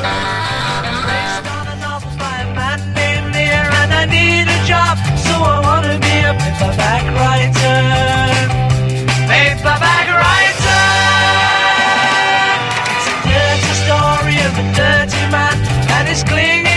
Paperback 6.33 7.05
writer. 7.11 7.83
Paperback 9.27 10.09
writer. 10.09 10.22
A 14.57 14.63
dirty 14.73 15.23
man, 15.31 15.55
and 15.97 16.07
his 16.07 16.23
clinging 16.23 16.72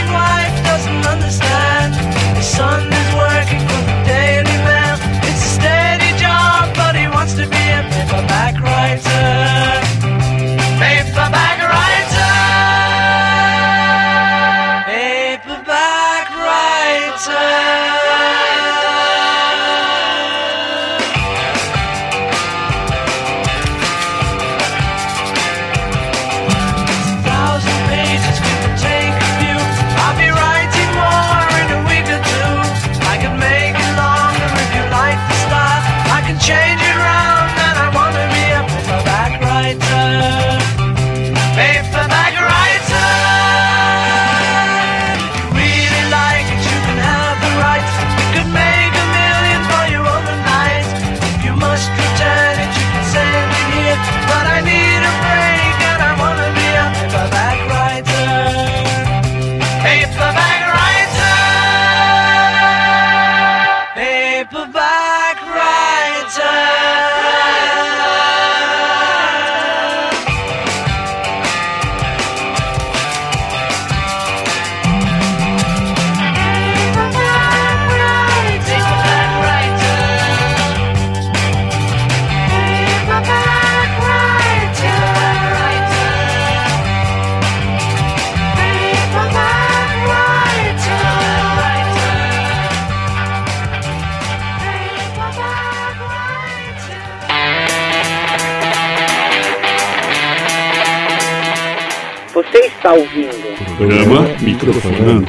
Microfonando. 104.47 105.27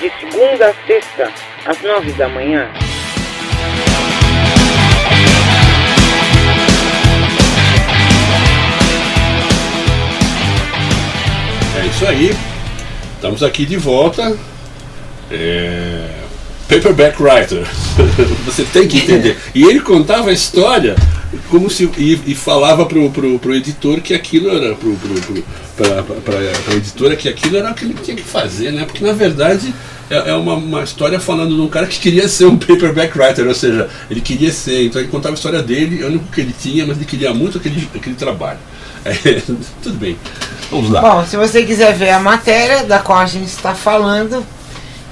de 0.00 0.10
segunda 0.18 0.68
a 0.68 0.74
sexta, 0.86 1.30
às 1.66 1.82
nove 1.82 2.12
da 2.12 2.30
manhã. 2.30 2.66
É 11.76 11.86
isso 11.88 12.06
aí. 12.06 12.34
Estamos 13.16 13.42
aqui 13.42 13.66
de 13.66 13.76
volta. 13.76 14.34
É, 15.30 16.08
Paperback 16.66 17.22
Writer. 17.22 17.66
Você 18.46 18.64
tem 18.64 18.88
que 18.88 18.96
entender. 18.96 19.36
E 19.54 19.62
ele 19.64 19.80
contava 19.80 20.30
a 20.30 20.32
história 20.32 20.96
como 21.50 21.68
se 21.68 21.84
e, 21.98 22.18
e 22.26 22.34
falava 22.34 22.86
pro, 22.86 23.10
pro, 23.10 23.38
pro 23.38 23.54
editor 23.54 24.00
que 24.00 24.14
aquilo 24.14 24.48
era 24.48 24.74
pro, 24.74 24.94
pro, 24.96 25.20
pro, 25.20 25.44
pra, 25.76 26.02
pra 26.02 26.74
editora 26.74 27.16
que 27.16 27.28
aquilo 27.28 27.56
era 27.56 27.70
o 27.70 27.74
que 27.74 27.84
ele 27.84 27.94
tinha 27.94 28.16
que 28.16 28.22
fazer, 28.22 28.72
né? 28.72 28.84
Porque 28.84 29.04
na 29.04 29.12
verdade 29.12 29.74
é, 30.10 30.30
é 30.30 30.34
uma, 30.34 30.54
uma 30.54 30.82
história 30.82 31.18
falando 31.18 31.54
de 31.54 31.60
um 31.60 31.68
cara 31.68 31.86
que 31.86 31.98
queria 31.98 32.28
ser 32.28 32.46
um 32.46 32.56
paperback 32.56 33.18
writer, 33.18 33.46
ou 33.46 33.54
seja, 33.54 33.88
ele 34.10 34.20
queria 34.20 34.52
ser, 34.52 34.86
então 34.86 35.00
ele 35.00 35.10
contava 35.10 35.34
a 35.34 35.36
história 35.36 35.62
dele, 35.62 36.04
o 36.04 36.08
único 36.08 36.26
que 36.26 36.40
ele 36.40 36.54
tinha, 36.58 36.86
mas 36.86 36.96
ele 36.96 37.06
queria 37.06 37.32
muito 37.32 37.58
aquele, 37.58 37.88
aquele 37.94 38.14
trabalho. 38.14 38.58
É, 39.06 39.42
tudo 39.82 39.98
bem. 39.98 40.16
Vamos 40.70 40.88
lá. 40.88 41.02
Bom, 41.02 41.26
se 41.26 41.36
você 41.36 41.62
quiser 41.62 41.92
ver 41.92 42.08
a 42.08 42.18
matéria 42.18 42.84
da 42.84 43.00
qual 43.00 43.18
a 43.18 43.26
gente 43.26 43.48
está 43.48 43.74
falando, 43.74 44.42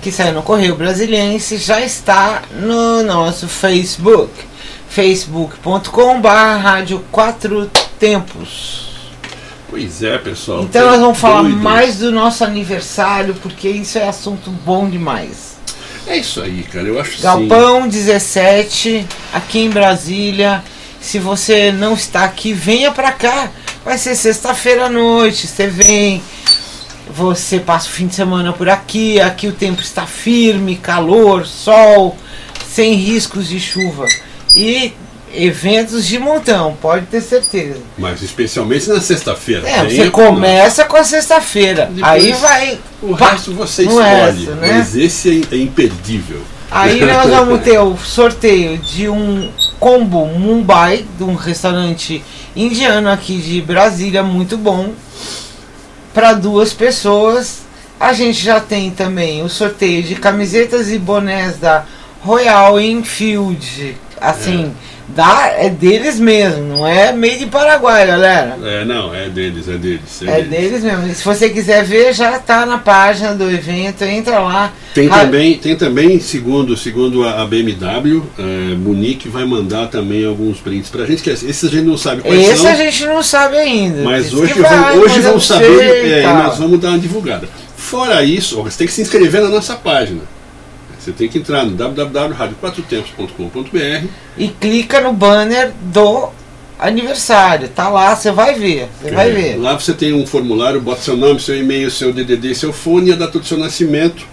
que 0.00 0.10
saiu 0.10 0.32
no 0.32 0.42
Correio 0.42 0.74
Brasiliense, 0.74 1.58
já 1.58 1.78
está 1.78 2.40
no 2.58 3.02
nosso 3.02 3.46
Facebook. 3.46 4.32
facebook.com.br 4.88 6.26
Rádio 6.58 7.04
Quatro 7.10 7.70
Tempos. 7.98 8.91
Pois 9.72 10.02
é, 10.02 10.18
pessoal. 10.18 10.64
Então 10.64 10.84
nós 10.84 11.00
vamos 11.00 11.18
falar 11.18 11.40
doido. 11.40 11.56
mais 11.56 11.96
do 11.96 12.12
nosso 12.12 12.44
aniversário, 12.44 13.34
porque 13.36 13.70
isso 13.70 13.96
é 13.96 14.06
assunto 14.06 14.50
bom 14.50 14.86
demais. 14.86 15.56
É 16.06 16.18
isso 16.18 16.42
aí, 16.42 16.62
cara. 16.64 16.86
Eu 16.86 17.00
acho 17.00 17.16
sim. 17.16 17.22
Galpão 17.22 17.88
17, 17.88 19.06
aqui 19.32 19.60
em 19.60 19.70
Brasília. 19.70 20.62
Se 21.00 21.18
você 21.18 21.72
não 21.72 21.94
está 21.94 22.24
aqui, 22.24 22.52
venha 22.52 22.92
pra 22.92 23.12
cá. 23.12 23.50
Vai 23.82 23.96
ser 23.96 24.14
sexta-feira 24.14 24.84
à 24.84 24.88
noite. 24.90 25.46
Você 25.46 25.66
vem, 25.68 26.22
você 27.08 27.58
passa 27.58 27.88
o 27.88 27.92
fim 27.92 28.06
de 28.06 28.14
semana 28.14 28.52
por 28.52 28.68
aqui. 28.68 29.22
Aqui 29.22 29.46
o 29.48 29.54
tempo 29.54 29.80
está 29.80 30.04
firme, 30.04 30.76
calor, 30.76 31.46
sol, 31.46 32.14
sem 32.68 32.92
riscos 32.92 33.48
de 33.48 33.58
chuva. 33.58 34.06
E 34.54 34.92
eventos 35.34 36.06
de 36.06 36.18
montão, 36.18 36.76
pode 36.80 37.06
ter 37.06 37.20
certeza. 37.20 37.80
Mas 37.96 38.22
especialmente 38.22 38.88
na 38.88 39.00
sexta-feira. 39.00 39.68
É, 39.68 39.84
você 39.84 40.10
começa 40.10 40.84
com 40.84 40.96
a 40.96 41.04
sexta-feira. 41.04 41.90
Aí 42.02 42.32
vai. 42.32 42.78
O 43.02 43.16
pá, 43.16 43.30
resto 43.30 43.52
você 43.52 43.84
no 43.84 43.90
escolhe. 43.90 44.08
resto, 44.08 44.50
né? 44.52 44.74
Mas 44.74 44.96
esse 44.96 45.46
é, 45.50 45.54
é 45.54 45.58
imperdível. 45.58 46.40
Aí 46.70 47.00
nós 47.04 47.28
vamos 47.28 47.60
ter 47.62 47.78
o 47.78 47.96
sorteio 47.96 48.78
de 48.78 49.08
um 49.08 49.50
combo 49.78 50.26
Mumbai, 50.26 51.04
de 51.18 51.24
um 51.24 51.34
restaurante 51.34 52.22
indiano 52.54 53.10
aqui 53.10 53.38
de 53.38 53.60
Brasília, 53.60 54.22
muito 54.22 54.56
bom, 54.56 54.92
para 56.14 56.32
duas 56.34 56.72
pessoas. 56.72 57.62
A 57.98 58.12
gente 58.12 58.42
já 58.42 58.60
tem 58.60 58.90
também 58.90 59.42
o 59.42 59.48
sorteio 59.48 60.02
de 60.02 60.14
camisetas 60.16 60.90
e 60.90 60.98
bonés 60.98 61.56
da 61.56 61.84
Royal 62.20 62.80
Enfield, 62.80 63.96
assim, 64.20 64.72
da, 65.14 65.48
é 65.48 65.68
deles 65.68 66.18
mesmo, 66.18 66.62
não 66.64 66.86
é 66.86 67.12
made 67.12 67.44
in 67.44 67.48
Paraguai, 67.48 68.06
galera. 68.06 68.56
É, 68.62 68.84
não, 68.84 69.14
é 69.14 69.28
deles, 69.28 69.68
é 69.68 69.76
deles. 69.76 70.22
É 70.26 70.42
deles 70.42 70.82
mesmo. 70.82 71.06
E 71.06 71.14
se 71.14 71.24
você 71.24 71.48
quiser 71.48 71.84
ver, 71.84 72.12
já 72.14 72.38
tá 72.38 72.64
na 72.64 72.78
página 72.78 73.34
do 73.34 73.50
evento, 73.50 74.02
entra 74.04 74.38
lá. 74.38 74.72
Tem 74.94 75.08
Ra- 75.08 75.20
também, 75.20 75.56
tem 75.58 75.76
também, 75.76 76.20
segundo, 76.20 76.76
segundo 76.76 77.24
a 77.26 77.46
BMW, 77.46 78.22
é, 78.38 78.74
Munique 78.74 79.28
vai 79.28 79.44
mandar 79.44 79.86
também 79.88 80.24
alguns 80.24 80.58
brindes 80.60 80.90
pra 80.90 81.04
gente, 81.06 81.22
que 81.22 81.30
esses 81.30 81.64
a 81.64 81.68
gente 81.68 81.84
não 81.84 81.96
sabe 81.96 82.22
quais 82.22 82.48
Esse 82.48 82.62
são. 82.62 82.70
a 82.70 82.74
gente 82.74 83.04
não 83.06 83.22
sabe 83.22 83.56
ainda. 83.56 84.02
Mas 84.02 84.32
hoje, 84.32 84.52
vai, 84.54 84.98
hoje 84.98 85.20
não 85.20 85.40
saber 85.40 86.06
e 86.06 86.12
é, 86.12 86.22
e 86.22 86.26
nós 86.26 86.58
vamos 86.58 86.78
dar 86.80 86.88
uma 86.90 86.98
divulgada. 86.98 87.48
Fora 87.76 88.22
isso, 88.22 88.62
você 88.62 88.78
tem 88.78 88.86
que 88.86 88.92
se 88.92 89.02
inscrever 89.02 89.42
na 89.42 89.48
nossa 89.48 89.74
página. 89.74 90.20
Você 91.02 91.10
tem 91.10 91.28
que 91.28 91.38
entrar 91.38 91.64
no 91.64 91.72
www.radioquatrotempos.com.br 91.72 94.06
E 94.38 94.46
clica 94.48 95.00
no 95.00 95.12
banner 95.12 95.72
do 95.82 96.28
aniversário. 96.78 97.68
Tá 97.68 97.88
lá, 97.88 98.14
você 98.14 98.30
vai 98.30 98.54
ver. 98.54 98.88
Você 99.00 99.10
vai 99.10 99.30
É, 99.30 99.32
ver. 99.32 99.56
Lá 99.56 99.76
você 99.78 99.94
tem 99.94 100.12
um 100.12 100.26
formulário, 100.26 100.80
bota 100.80 101.00
seu 101.00 101.16
nome, 101.16 101.40
seu 101.40 101.58
e-mail, 101.58 101.90
seu 101.90 102.12
DDD, 102.12 102.54
seu 102.54 102.72
fone 102.72 103.10
e 103.10 103.12
a 103.12 103.16
data 103.16 103.38
do 103.38 103.44
seu 103.44 103.58
nascimento 103.58 104.26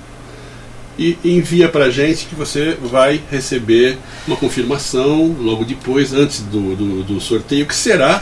e 0.98 1.18
envia 1.24 1.70
pra 1.70 1.90
gente 1.90 2.26
que 2.26 2.36
você 2.36 2.78
vai 2.82 3.22
receber 3.32 3.98
uma 4.28 4.36
confirmação 4.36 5.34
logo 5.40 5.64
depois, 5.64 6.14
antes 6.14 6.42
do, 6.42 6.76
do, 6.76 7.04
do 7.04 7.22
sorteio, 7.22 7.66
que 7.66 7.74
será 7.74 8.22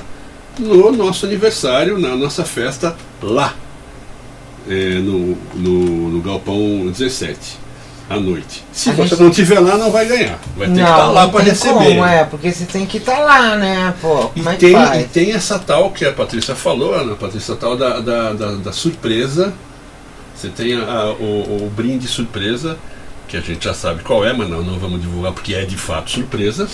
no 0.60 0.92
nosso 0.92 1.26
aniversário, 1.26 1.98
na 1.98 2.16
nossa 2.16 2.46
festa 2.46 2.96
lá, 3.22 3.56
é, 4.70 5.00
no, 5.00 5.36
no, 5.56 6.10
no 6.10 6.22
Galpão 6.22 6.86
17, 6.88 7.58
à 8.10 8.18
noite. 8.20 8.64
Se 8.72 8.90
A 8.90 8.94
você 8.94 9.10
gente- 9.10 9.22
não 9.22 9.30
estiver 9.30 9.60
lá, 9.60 9.78
não 9.78 9.92
vai 9.92 10.06
ganhar. 10.06 10.40
Vai 10.56 10.68
ter 10.68 10.74
que 10.76 10.80
estar 10.82 10.98
não, 10.98 11.14
lá 11.14 11.24
não 11.24 11.32
para 11.32 11.44
receber. 11.44 11.74
como, 11.74 12.06
é, 12.06 12.24
porque 12.24 12.52
você 12.52 12.66
tem 12.66 12.86
que 12.86 12.98
estar 12.98 13.20
lá, 13.20 13.56
né? 13.56 13.94
Pô, 14.02 14.30
E 14.36 14.40
como 14.40 14.50
é 14.50 14.54
que 14.54 14.60
tem, 14.60 14.70
e 14.72 14.74
faz? 14.74 15.12
tem 15.12 15.32
essa 15.34 15.60
tal 15.60 15.92
que 15.92 16.06
a 16.06 16.14
Patrícia 16.14 16.56
falou, 16.56 16.94
Ana, 16.94 17.14
a 17.14 17.16
Patrícia 17.16 17.56
tal 17.56 17.76
da, 17.78 18.00
da, 18.00 18.34
da, 18.34 18.52
da 18.56 18.72
surpresa. 18.72 19.54
Você 20.36 20.50
tem 20.50 20.76
a- 20.76 20.84
a- 20.84 21.12
o, 21.14 21.66
o 21.66 21.72
brinde 21.76 22.08
surpresa, 22.08 22.78
que 23.28 23.36
a 23.36 23.42
gente 23.42 23.66
já 23.66 23.74
sabe 23.74 24.04
qual 24.04 24.24
é, 24.24 24.32
mas 24.34 24.48
não, 24.50 24.62
não 24.64 24.78
vamos 24.80 25.02
divulgar 25.02 25.34
porque 25.34 25.54
é 25.54 25.66
de 25.66 25.76
fato 25.76 26.10
surpresa. 26.12 26.68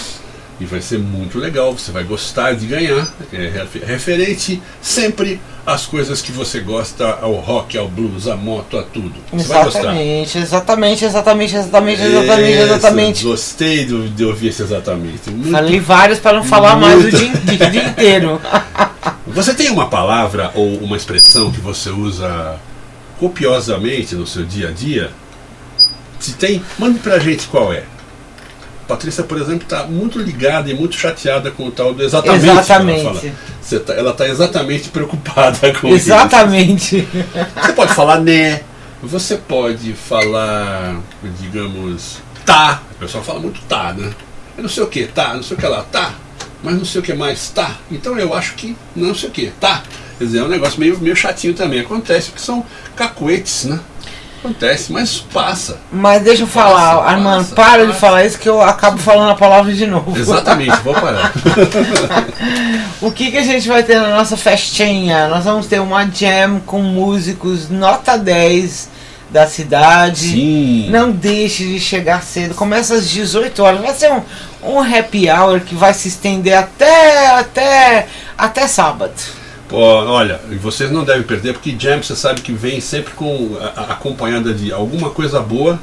E 0.60 0.66
vai 0.66 0.82
ser 0.82 1.00
muito 1.00 1.40
legal, 1.40 1.74
você 1.74 1.92
vai 1.92 2.04
gostar 2.04 2.54
de 2.54 2.66
ganhar. 2.68 3.08
É 3.34 3.48
refer- 3.50 3.84
referente 3.86 4.62
sempre 4.82 5.42
às 5.66 5.86
coisas 5.86 6.22
que 6.22 6.32
você 6.32 6.60
gosta, 6.60 7.18
ao 7.22 7.34
rock, 7.34 7.78
ao 7.78 7.88
blues, 7.88 8.28
à 8.28 8.36
moto, 8.36 8.78
a 8.78 8.84
tudo. 8.84 9.14
Você. 9.32 9.52
Exatamente, 9.52 10.38
exatamente, 10.38 11.06
exatamente, 11.06 11.56
exatamente, 11.56 12.02
exatamente, 12.02 12.58
exatamente. 12.60 13.24
Gostei 13.24 13.86
do- 13.86 14.08
de 14.10 14.24
ouvir 14.26 14.50
esse 14.50 14.62
exatamente. 14.62 15.30
Muito 15.32 15.52
Falei 15.52 15.80
vários 15.80 16.20
para 16.20 16.38
não 16.38 16.44
falar 16.44 16.76
mais 16.76 17.00
o 17.00 17.02
Muito. 17.02 17.18
dia, 17.18 17.68
o 17.68 17.72
dia 17.72 17.84
inteiro. 17.90 18.42
Você 19.28 19.54
tem 19.54 19.70
uma 19.72 19.90
palavra 19.90 20.52
ou 20.54 20.78
uma 20.78 20.96
expressão 20.96 21.52
que 21.52 21.60
você 21.60 21.90
usa 21.90 22.58
copiosamente 23.20 24.16
no 24.16 24.28
seu 24.28 24.46
dia 24.46 24.70
a 24.70 24.72
dia? 24.72 25.10
Se 26.20 26.34
tem, 26.34 26.62
mande 26.78 27.00
pra 27.00 27.18
gente 27.20 27.48
qual 27.48 27.74
é. 27.74 27.84
Patrícia, 28.94 29.24
por 29.24 29.40
exemplo, 29.42 29.64
está 29.64 29.86
muito 29.86 30.20
ligada 30.20 30.70
e 30.70 30.74
muito 30.76 30.96
chateada 30.96 31.50
com 31.50 31.66
o 31.66 31.72
tal 31.72 31.96
do 31.96 32.04
exatamente. 32.04 32.48
Ela. 32.48 32.60
Exatamente. 32.62 33.34
Você 33.60 33.80
tá- 33.80 33.94
ela 33.96 34.12
está 34.12 34.28
exatamente 34.28 34.90
preocupada 34.90 35.74
com 35.82 35.88
isso. 35.88 35.96
Exatamente. 36.10 37.08
Você 37.56 37.74
pode 37.74 37.94
falar 37.96 38.20
né, 38.20 38.62
você 39.02 39.36
pode 39.36 39.94
falar, 39.94 41.02
digamos, 41.42 42.20
tá. 42.46 42.84
O 42.92 43.00
pessoal 43.00 43.24
fala 43.24 43.40
muito 43.40 43.60
tá, 43.62 43.94
né? 43.94 44.12
Eu 44.56 44.62
não 44.62 44.70
sei 44.70 44.84
o 44.84 44.88
que, 44.88 45.08
tá, 45.08 45.34
não 45.34 45.42
sei 45.42 45.58
o 45.58 45.60
que 45.60 45.66
lá, 45.68 45.84
tá. 45.92 46.14
Mas 46.62 46.76
não 46.78 46.86
sei 46.86 47.02
o 47.02 47.04
que 47.04 47.14
mais, 47.14 47.50
tá. 47.50 47.78
Então 47.92 48.18
eu 48.20 48.34
acho 48.34 48.54
que 48.54 48.78
não 48.96 49.16
sei 49.16 49.28
o 49.30 49.32
que, 49.32 49.48
tá. 49.60 49.82
Quer 50.20 50.26
dizer, 50.26 50.38
é 50.38 50.44
um 50.44 50.48
negócio 50.48 50.80
meio, 50.80 50.98
meio 51.00 51.16
chatinho 51.16 51.56
também. 51.56 51.80
Acontece, 51.82 52.30
porque 52.30 52.46
são 52.46 52.64
cacuetes, 52.96 53.66
né? 53.66 53.80
Acontece, 54.44 54.92
mas 54.92 55.20
passa. 55.20 55.78
Mas 55.90 56.22
deixa 56.22 56.44
eu 56.44 56.48
falar, 56.48 56.98
Passa, 56.98 57.10
Armando, 57.10 57.44
passa, 57.46 57.56
para 57.56 57.82
de 57.84 57.88
passa. 57.88 58.00
falar 58.00 58.26
isso 58.26 58.38
que 58.38 58.50
eu 58.50 58.62
acabo 58.62 58.98
falando 58.98 59.30
a 59.32 59.36
palavra 59.36 59.72
de 59.74 59.88
novo. 59.88 60.18
Exatamente, 60.18 60.76
vou 60.82 60.94
parar. 60.94 61.32
O 63.02 63.12
que, 63.12 63.32
que 63.32 63.38
a 63.38 63.44
gente 63.44 63.68
vai 63.68 63.84
ter 63.84 64.00
na 64.00 64.10
nossa 64.10 64.38
festinha? 64.38 65.28
Nós 65.28 65.44
vamos 65.44 65.66
ter 65.68 65.80
uma 65.80 66.06
jam 66.06 66.62
com 66.66 66.82
músicos 66.82 67.70
nota 67.70 68.18
10 68.18 68.90
da 69.30 69.46
cidade. 69.48 70.30
Sim. 70.30 70.90
Não 70.90 71.12
deixe 71.12 71.66
de 71.66 71.80
chegar 71.82 72.24
cedo. 72.24 72.54
Começa 72.56 72.96
às 72.96 73.10
18 73.10 73.62
horas. 73.62 73.82
Vai 73.82 73.94
ser 73.94 74.12
um, 74.12 74.22
um 74.64 74.80
happy 74.80 75.30
hour 75.30 75.60
que 75.62 75.76
vai 75.76 75.94
se 75.94 76.08
estender 76.08 76.58
até 76.58 77.28
até 77.36 78.08
até 78.38 78.68
sábado. 78.68 79.12
Olha, 79.72 80.40
e 80.52 80.56
vocês 80.56 80.92
não 80.92 81.04
devem 81.04 81.24
perder, 81.24 81.54
porque 81.54 81.76
Jam 81.80 82.02
você 82.02 82.16
sabe 82.16 82.42
que 82.42 82.52
vem 82.52 82.80
sempre 82.80 83.14
com 83.14 83.58
a- 83.60 83.82
a- 83.82 83.94
acompanhada 83.94 84.54
de 84.54 84.72
alguma 84.72 85.10
coisa 85.10 85.40
boa, 85.40 85.80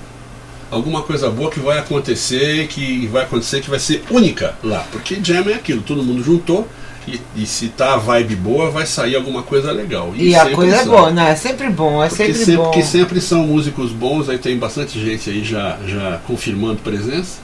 alguma 0.71 1.03
coisa 1.03 1.29
boa 1.31 1.51
que 1.51 1.59
vai 1.59 1.79
acontecer, 1.79 2.69
que 2.69 3.07
vai 3.09 3.23
acontecer, 3.25 3.61
que 3.61 3.71
vai 3.71 3.79
ser 3.81 4.03
única 4.11 4.55
lá. 4.63 4.85
Porque 4.93 5.19
Jam 5.23 5.49
é 5.49 5.55
aquilo, 5.55 5.83
todo 5.83 6.03
mundo 6.03 6.23
juntou, 6.23 6.69
e, 7.09 7.19
e 7.35 7.47
se 7.47 7.69
tá 7.69 7.95
a 7.95 7.97
vibe 7.97 8.37
boa, 8.37 8.71
vai 8.71 8.87
sair 8.87 9.17
alguma 9.17 9.43
coisa 9.43 9.73
legal. 9.73 10.13
E, 10.15 10.35
a 10.37 10.41
sempre 10.41 10.55
coisa 10.55 10.75
é 10.75 10.79
sai. 10.79 10.87
boa, 10.87 11.11
né? 11.11 11.31
É 11.33 11.35
sempre 11.35 11.69
bom, 11.71 12.05
é 12.05 12.09
Porque 12.09 12.25
sempre, 12.27 12.39
sempre, 12.39 12.57
bom. 12.57 12.65
porque 12.65 12.83
sempre 12.83 13.21
são 13.21 13.43
músicos 13.45 13.91
bons, 13.91 14.29
aí 14.29 14.39
tem 14.39 14.57
bastante 14.57 15.01
gente 15.03 15.29
aí 15.31 15.43
já, 15.43 15.79
já 15.89 16.21
confirmando 16.27 16.77
presença. 16.77 17.39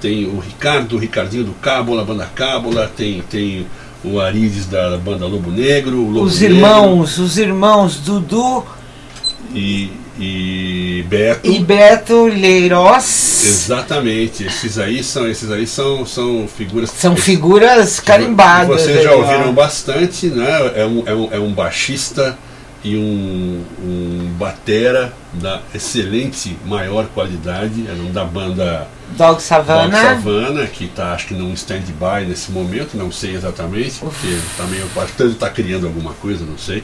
Tem 0.00 0.24
o 0.24 0.38
Ricardo, 0.38 0.96
o 0.96 0.98
Ricardinho 0.98 1.44
do 1.44 1.52
Cábula, 1.52 2.00
a 2.00 2.04
banda 2.06 2.24
Cábula, 2.34 2.90
tem, 2.96 3.20
tem 3.28 3.66
o 4.04 4.20
Arides 4.20 4.66
da 4.66 4.96
banda 4.96 5.26
Lobo 5.26 5.50
Negro, 5.50 5.98
o 5.98 6.10
Lobo 6.10 6.26
Os 6.26 6.40
Negro 6.40 6.56
irmãos, 6.56 7.18
os 7.18 7.38
irmãos 7.38 7.96
Dudu 7.96 8.64
e, 9.54 9.90
e 10.18 11.04
Beto. 11.08 11.50
e 11.50 11.58
Beto 11.58 12.24
Leiroz 12.26 13.30
Exatamente, 13.44 14.44
esses 14.44 14.78
aí 14.78 15.02
são, 15.02 15.28
esses 15.28 15.50
aí 15.50 15.66
são, 15.66 16.04
são 16.04 16.46
figuras. 16.46 16.90
são 16.90 17.16
figuras 17.16 17.98
carimbadas. 18.00 18.82
Vocês 18.82 19.02
já 19.02 19.12
ouviram 19.14 19.52
bastante, 19.52 20.26
né? 20.26 20.72
É 20.76 20.84
um, 20.84 21.02
é 21.06 21.14
um, 21.14 21.28
é 21.32 21.38
um 21.38 21.52
baixista 21.52 22.36
e 22.82 22.96
um, 22.96 23.62
um 23.82 24.32
batera 24.38 25.12
da 25.34 25.60
excelente 25.74 26.56
maior 26.64 27.06
qualidade, 27.08 27.86
é 27.86 27.92
um 27.92 28.10
da 28.10 28.24
banda 28.24 28.88
Dog 29.16 29.42
Savana. 29.42 30.00
Savana, 30.00 30.66
que 30.66 30.84
está 30.84 31.12
acho 31.12 31.26
que 31.28 31.34
num 31.34 31.52
stand-by 31.52 32.26
nesse 32.26 32.50
momento, 32.50 32.96
não 32.96 33.10
sei 33.12 33.34
exatamente, 33.34 33.98
porque 33.98 34.38
também 34.56 34.80
eu 34.80 35.02
acho 35.02 35.12
que 35.12 35.22
ele 35.22 35.32
está 35.32 35.50
criando 35.50 35.86
alguma 35.86 36.12
coisa, 36.14 36.44
não 36.44 36.56
sei. 36.56 36.82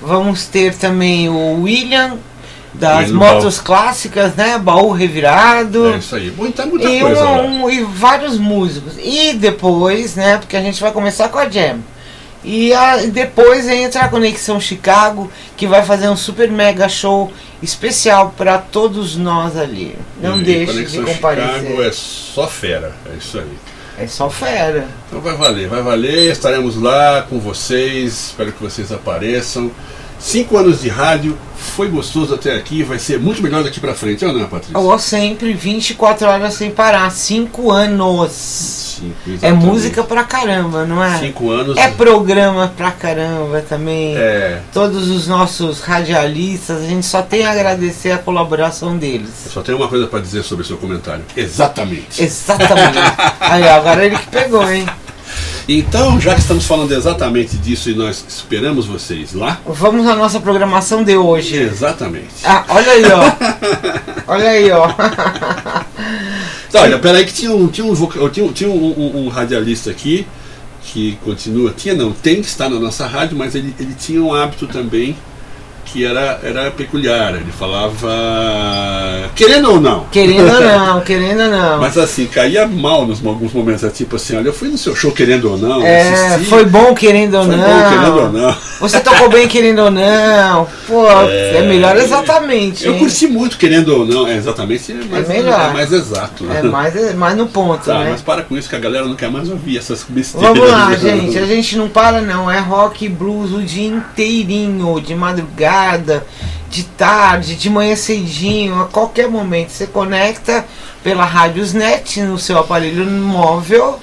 Vamos 0.00 0.46
ter 0.46 0.74
também 0.74 1.28
o 1.28 1.62
William 1.62 2.16
das 2.72 3.10
motos 3.10 3.58
clássicas, 3.58 4.34
né? 4.34 4.58
Baú 4.58 4.92
revirado. 4.92 5.92
É 5.92 5.98
isso 5.98 6.14
aí. 6.14 6.30
Muita, 6.30 6.64
muita 6.66 6.88
e, 6.88 7.00
coisa 7.00 7.24
lá. 7.24 7.42
um- 7.42 7.68
e 7.68 7.82
vários 7.82 8.38
músicos. 8.38 8.94
E 8.98 9.32
depois, 9.34 10.14
né? 10.14 10.38
Porque 10.38 10.56
a 10.56 10.62
gente 10.62 10.80
vai 10.80 10.92
começar 10.92 11.28
com 11.28 11.38
a 11.38 11.48
Jam. 11.48 11.78
E 12.44 12.72
a- 12.72 12.98
depois 13.06 13.68
entra 13.68 14.02
a 14.02 14.08
Conexão 14.08 14.60
Chicago, 14.60 15.30
que 15.56 15.66
vai 15.66 15.82
fazer 15.84 16.08
um 16.08 16.16
super 16.16 16.50
mega 16.50 16.88
show 16.88 17.32
especial 17.62 18.32
para 18.36 18.58
todos 18.58 19.16
nós 19.16 19.56
ali. 19.56 19.96
Não 20.20 20.40
E 20.40 20.44
deixe 20.44 20.84
de 20.84 21.00
comparecer. 21.02 21.54
Chicago 21.60 21.82
é 21.82 21.90
só 21.92 22.46
fera, 22.46 22.92
é 23.12 23.16
isso 23.18 23.38
aí. 23.38 23.58
É 24.00 24.06
só 24.06 24.30
fera. 24.30 24.86
Então 25.08 25.20
vai 25.20 25.34
valer, 25.34 25.68
vai 25.68 25.82
valer. 25.82 26.30
Estaremos 26.30 26.80
lá 26.80 27.26
com 27.28 27.40
vocês. 27.40 28.26
Espero 28.28 28.52
que 28.52 28.62
vocês 28.62 28.92
apareçam. 28.92 29.72
Cinco 30.18 30.56
anos 30.58 30.80
de 30.80 30.88
rádio, 30.88 31.38
foi 31.56 31.88
gostoso 31.88 32.34
até 32.34 32.54
aqui, 32.56 32.82
vai 32.82 32.98
ser 32.98 33.18
muito 33.18 33.42
melhor 33.42 33.62
daqui 33.62 33.78
pra 33.80 33.94
frente, 33.94 34.24
ou 34.24 34.32
não, 34.32 34.46
Patrícia? 34.48 34.78
Ou 34.78 34.98
sempre, 34.98 35.52
24 35.52 36.26
horas 36.26 36.54
sem 36.54 36.70
parar. 36.70 37.10
Cinco 37.10 37.70
anos. 37.70 38.32
Cinco, 38.98 39.38
É 39.42 39.52
música 39.52 40.02
pra 40.02 40.24
caramba, 40.24 40.84
não 40.84 41.02
é? 41.02 41.18
Cinco 41.18 41.50
anos. 41.50 41.76
É 41.76 41.88
programa 41.88 42.72
pra 42.76 42.90
caramba 42.90 43.60
também. 43.60 44.16
É, 44.16 44.60
Todos 44.72 45.08
os 45.08 45.28
nossos 45.28 45.80
radialistas, 45.80 46.78
a 46.82 46.86
gente 46.86 47.06
só 47.06 47.22
tem 47.22 47.46
a 47.46 47.52
agradecer 47.52 48.10
a 48.10 48.18
colaboração 48.18 48.94
eu 48.94 48.98
deles. 48.98 49.30
só 49.52 49.60
tenho 49.62 49.78
uma 49.78 49.86
coisa 49.88 50.08
pra 50.08 50.18
dizer 50.20 50.42
sobre 50.42 50.64
o 50.64 50.66
seu 50.66 50.76
comentário. 50.76 51.24
Exatamente. 51.36 52.22
Exatamente. 52.22 52.98
Aí, 53.40 53.68
agora 53.68 54.04
ele 54.04 54.16
que 54.18 54.26
pegou, 54.26 54.68
hein? 54.70 54.84
Então, 55.68 56.18
já 56.20 56.34
que 56.34 56.40
estamos 56.40 56.64
falando 56.64 56.92
exatamente 56.92 57.56
disso 57.58 57.90
e 57.90 57.94
nós 57.94 58.24
esperamos 58.28 58.86
vocês 58.86 59.34
lá. 59.34 59.60
Vamos 59.66 60.06
à 60.06 60.14
nossa 60.16 60.40
programação 60.40 61.04
de 61.04 61.16
hoje. 61.16 61.56
Exatamente. 61.56 62.28
Ah, 62.44 62.64
olha 62.68 62.90
aí, 62.92 63.02
ó. 63.04 63.32
Olha 64.32 64.50
aí, 64.50 64.70
ó. 64.70 64.88
Então, 66.68 66.82
olha, 66.82 66.98
peraí 66.98 67.24
que 67.24 67.32
tinha 67.32 67.50
um, 67.50 67.66
tinha 67.68 67.86
um, 67.86 68.28
tinha, 68.30 68.48
tinha 68.52 68.68
um, 68.70 68.74
um- 68.98 69.24
um 69.24 69.28
radialista 69.28 69.90
aqui 69.90 70.26
que 70.82 71.18
continua, 71.24 71.72
tinha 71.76 71.94
não, 71.94 72.12
tem 72.12 72.36
que 72.42 72.46
estar 72.48 72.68
na 72.68 72.78
nossa 72.78 73.06
rádio, 73.06 73.36
mas 73.36 73.54
ele, 73.54 73.74
ele 73.78 73.94
tinha 73.94 74.22
um 74.22 74.34
hábito 74.34 74.66
também 74.66 75.16
que 75.92 76.04
era, 76.04 76.40
era 76.42 76.70
peculiar. 76.70 77.34
Ele 77.34 77.50
falava, 77.50 78.08
querendo 79.34 79.70
ou 79.72 79.80
não, 79.80 80.04
Querendo 80.10 80.52
ou 80.54 80.60
não, 80.60 81.00
querendo 81.02 81.42
ou 81.42 81.48
não. 81.50 81.78
mas 81.80 81.96
assim, 81.98 82.26
caía 82.26 82.66
mal 82.66 83.06
nos 83.06 83.24
alguns 83.24 83.52
momentos, 83.52 83.84
é 83.84 83.90
tipo 83.90 84.16
assim, 84.16 84.36
olha, 84.36 84.48
eu 84.48 84.52
fui 84.52 84.68
no 84.68 84.78
seu 84.78 84.94
show 84.94 85.12
querendo 85.12 85.50
ou 85.50 85.56
não, 85.58 85.82
É, 85.82 86.34
assisti, 86.34 86.48
foi 86.50 86.64
bom 86.64 86.94
querendo 86.94 87.34
ou 87.36 87.44
foi 87.44 87.56
não. 87.56 87.64
bom 87.64 87.88
querendo 87.88 88.16
ou 88.18 88.32
não. 88.32 88.56
Você 88.80 89.00
tocou 89.00 89.28
bem 89.28 89.48
querendo 89.48 89.80
ou 89.80 89.90
não. 89.90 90.68
Pô, 90.86 91.06
é, 91.28 91.62
melhor 91.62 91.96
exatamente. 91.96 92.84
Eu 92.86 92.92
hein? 92.94 92.98
curti 92.98 93.26
muito 93.26 93.58
querendo 93.58 93.88
ou 93.96 94.06
não, 94.06 94.26
é 94.26 94.36
exatamente, 94.36 94.92
é 94.92 94.94
mais, 95.04 95.28
melhor. 95.28 95.70
é 95.70 95.72
mais 95.72 95.92
exato. 95.92 96.44
né? 96.44 96.60
É 96.60 96.62
mais, 96.62 96.96
é 96.96 97.12
mais 97.14 97.36
no 97.36 97.46
ponto, 97.46 97.84
Tá, 97.84 98.00
né? 98.00 98.10
mas 98.10 98.22
para 98.22 98.42
com 98.42 98.56
isso 98.56 98.68
que 98.68 98.76
a 98.76 98.78
galera 98.78 99.04
não 99.06 99.14
quer 99.14 99.30
mais 99.30 99.48
ouvir 99.50 99.78
essas 99.78 100.04
besteiras. 100.08 100.48
Vamos 100.56 100.70
lá, 100.70 100.94
gente. 100.96 101.38
A 101.38 101.46
gente 101.46 101.76
não 101.76 101.88
para, 101.88 102.20
não. 102.20 102.50
É 102.50 102.58
rock 102.60 103.04
e 103.04 103.08
blues 103.08 103.52
o 103.52 103.62
dia 103.62 103.86
inteirinho, 103.88 105.00
de 105.00 105.14
madrugada, 105.14 105.77
de 106.68 106.84
tarde, 106.84 107.56
de 107.56 107.70
manhã 107.70 107.96
cedinho, 107.96 108.80
a 108.80 108.86
qualquer 108.86 109.28
momento. 109.28 109.70
Você 109.70 109.86
conecta 109.86 110.64
pela 111.02 111.24
Radiosnet 111.24 112.20
no 112.22 112.38
seu 112.38 112.58
aparelho 112.58 113.06
móvel 113.06 113.98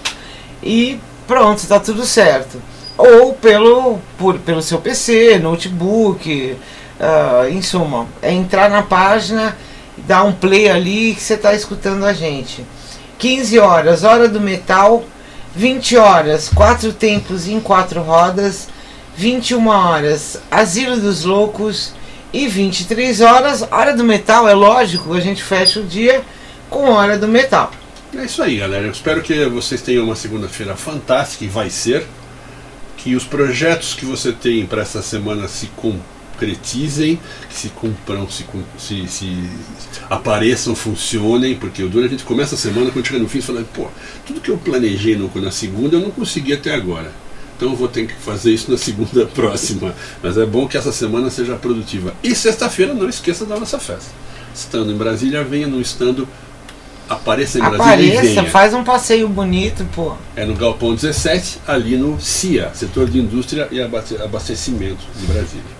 e 0.63 0.99
pronto, 1.27 1.65
tá 1.67 1.79
tudo 1.79 2.05
certo. 2.05 2.61
Ou 2.97 3.33
pelo, 3.33 3.99
por, 4.17 4.39
pelo 4.39 4.61
seu 4.61 4.79
PC, 4.79 5.37
notebook, 5.39 6.57
ah, 6.99 7.45
em 7.49 7.61
suma. 7.61 8.07
É 8.21 8.31
entrar 8.31 8.69
na 8.69 8.81
página, 8.81 9.55
dar 9.97 10.23
um 10.23 10.31
play 10.31 10.69
ali 10.69 11.13
que 11.13 11.21
você 11.21 11.37
tá 11.37 11.53
escutando 11.53 12.05
a 12.05 12.13
gente. 12.13 12.65
15 13.17 13.59
horas, 13.59 14.03
hora 14.03 14.27
do 14.27 14.41
metal. 14.41 15.03
20 15.55 15.95
horas, 15.95 16.49
quatro 16.49 16.91
tempos 16.91 17.47
em 17.47 17.61
quatro 17.61 18.01
rodas. 18.01 18.67
21 19.17 19.67
horas, 19.67 20.41
Asilo 20.51 20.97
dos 20.97 21.23
Loucos. 21.23 21.93
E 22.33 22.49
23 22.49 23.21
horas, 23.21 23.65
hora 23.71 23.95
do 23.95 24.03
metal. 24.03 24.45
É 24.45 24.53
lógico, 24.53 25.13
a 25.13 25.21
gente 25.21 25.41
fecha 25.41 25.79
o 25.79 25.85
dia 25.85 26.21
com 26.69 26.89
hora 26.89 27.17
do 27.17 27.29
metal. 27.29 27.71
É 28.13 28.25
isso 28.25 28.43
aí, 28.43 28.57
galera. 28.57 28.85
Eu 28.85 28.91
espero 28.91 29.21
que 29.21 29.45
vocês 29.45 29.81
tenham 29.81 30.03
uma 30.03 30.17
segunda-feira 30.17 30.75
fantástica 30.75 31.45
e 31.45 31.47
vai 31.47 31.69
ser. 31.69 32.05
Que 32.97 33.15
os 33.15 33.23
projetos 33.23 33.93
que 33.93 34.03
você 34.03 34.33
tem 34.33 34.65
para 34.65 34.81
essa 34.81 35.01
semana 35.01 35.47
se 35.47 35.67
concretizem, 35.77 37.19
que 37.47 37.55
se 37.55 37.69
cumpram, 37.69 38.27
se, 38.29 38.45
se, 38.77 39.07
se 39.07 39.49
apareçam, 40.09 40.75
funcionem, 40.75 41.55
porque 41.55 41.83
o 41.83 41.87
duro 41.87 42.03
é 42.03 42.07
a 42.07 42.11
gente 42.11 42.23
começa 42.25 42.55
a 42.55 42.57
semana 42.57 42.91
quando 42.91 43.05
chega 43.05 43.19
no 43.19 43.29
fim 43.29 43.39
falando, 43.39 43.67
pô, 43.67 43.87
tudo 44.25 44.41
que 44.41 44.49
eu 44.49 44.57
planejei 44.57 45.15
no, 45.15 45.31
na 45.35 45.51
segunda 45.51 45.95
eu 45.95 46.01
não 46.01 46.11
consegui 46.11 46.51
até 46.51 46.73
agora. 46.73 47.11
Então 47.57 47.69
eu 47.69 47.75
vou 47.75 47.87
ter 47.87 48.07
que 48.07 48.13
fazer 48.13 48.51
isso 48.53 48.69
na 48.69 48.77
segunda 48.77 49.25
próxima. 49.33 49.93
Mas 50.21 50.37
é 50.37 50.45
bom 50.45 50.67
que 50.67 50.77
essa 50.77 50.91
semana 50.91 51.29
seja 51.29 51.55
produtiva. 51.55 52.13
E 52.23 52.35
sexta-feira 52.35 52.93
não 52.93 53.07
esqueça 53.07 53.45
da 53.45 53.57
nossa 53.59 53.79
festa. 53.79 54.11
Estando 54.53 54.91
em 54.91 54.95
Brasília, 54.97 55.43
venha, 55.43 55.67
não 55.67 55.79
estando, 55.81 56.27
apareça 57.09 57.57
em 57.57 57.61
Brasília 57.61 58.19
Apareça, 58.19 58.43
faz 58.45 58.73
um 58.73 58.83
passeio 58.83 59.27
bonito, 59.27 59.85
pô. 59.93 60.13
É 60.35 60.45
no 60.45 60.53
Galpão 60.55 60.95
17, 60.95 61.59
ali 61.67 61.97
no 61.97 62.19
CIA, 62.19 62.71
Setor 62.73 63.09
de 63.09 63.19
Indústria 63.19 63.67
e 63.71 63.81
Abaste- 63.81 64.15
Abastecimento 64.21 65.03
de 65.19 65.25
Brasília. 65.25 65.75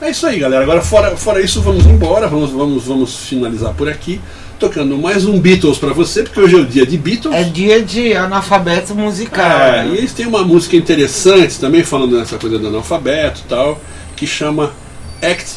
É 0.00 0.10
isso 0.10 0.26
aí, 0.26 0.38
galera. 0.40 0.62
Agora, 0.64 0.82
fora, 0.82 1.16
fora 1.16 1.40
isso, 1.40 1.62
vamos 1.62 1.86
embora. 1.86 2.26
Vamos, 2.28 2.50
vamos, 2.50 2.84
vamos 2.84 3.16
finalizar 3.16 3.72
por 3.74 3.88
aqui. 3.88 4.20
Tocando 4.64 4.96
mais 4.96 5.26
um 5.26 5.38
Beatles 5.38 5.76
pra 5.76 5.92
você, 5.92 6.22
porque 6.22 6.40
hoje 6.40 6.54
é 6.54 6.58
o 6.58 6.64
dia 6.64 6.86
de 6.86 6.96
Beatles. 6.96 7.34
É 7.34 7.42
dia 7.42 7.82
de 7.82 8.14
analfabeto 8.14 8.94
musical. 8.94 9.44
É, 9.44 9.86
e 9.88 9.98
eles 9.98 10.14
têm 10.14 10.24
uma 10.26 10.42
música 10.42 10.74
interessante 10.74 11.60
também, 11.60 11.84
falando 11.84 12.18
dessa 12.18 12.38
coisa 12.38 12.58
do 12.58 12.68
analfabeto 12.68 13.42
e 13.44 13.48
tal, 13.48 13.78
que 14.16 14.26
chama 14.26 14.72
Act 15.20 15.56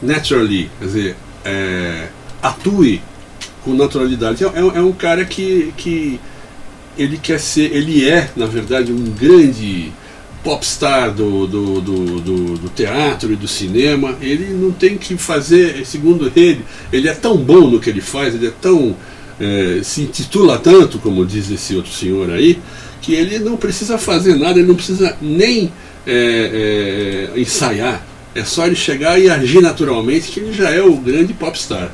Naturally. 0.00 0.70
Quer 0.78 0.84
dizer, 0.84 1.16
é, 1.44 2.06
atue 2.40 3.02
com 3.64 3.74
naturalidade. 3.74 4.44
É, 4.44 4.46
é- 4.46 4.78
é 4.78 4.80
um 4.80 4.92
cara 4.92 5.24
que, 5.24 5.74
que 5.76 6.20
ele 6.96 7.18
quer 7.18 7.40
ser, 7.40 7.74
ele 7.74 8.08
é, 8.08 8.30
na 8.36 8.46
verdade, 8.46 8.92
um 8.92 9.10
grande 9.10 9.92
popstar 10.46 11.10
do, 11.10 11.44
do, 11.44 11.80
do, 11.80 12.20
do, 12.20 12.58
do 12.58 12.68
teatro 12.68 13.32
e 13.32 13.36
do 13.36 13.48
cinema. 13.48 14.16
Ele 14.20 14.54
não 14.54 14.70
tem 14.70 14.96
que 14.96 15.16
fazer, 15.16 15.84
segundo 15.84 16.32
ele, 16.36 16.64
ele 16.92 17.08
é 17.08 17.14
tão 17.14 17.36
bom 17.36 17.68
no 17.68 17.80
que 17.80 17.90
ele 17.90 18.00
faz, 18.00 18.32
ele 18.32 18.46
é 18.46 18.52
tão. 18.62 18.94
eh, 19.40 19.80
se 19.82 20.02
intitula 20.02 20.56
tanto, 20.56 21.00
como 21.00 21.26
diz 21.26 21.50
esse 21.50 21.74
outro 21.74 21.92
senhor 21.92 22.30
aí, 22.30 22.60
que 23.02 23.12
ele 23.12 23.40
não 23.40 23.56
precisa 23.56 23.98
fazer 23.98 24.36
nada, 24.36 24.60
ele 24.60 24.68
não 24.68 24.76
precisa 24.76 25.16
nem 25.20 25.72
eh, 26.06 27.30
eh, 27.34 27.40
ensaiar. 27.40 28.06
É 28.32 28.44
só 28.44 28.66
ele 28.66 28.76
chegar 28.76 29.18
e 29.18 29.28
agir 29.28 29.60
naturalmente 29.60 30.30
que 30.30 30.38
ele 30.38 30.52
já 30.52 30.70
é 30.70 30.80
o 30.80 30.96
grande 30.96 31.34
popstar. 31.34 31.90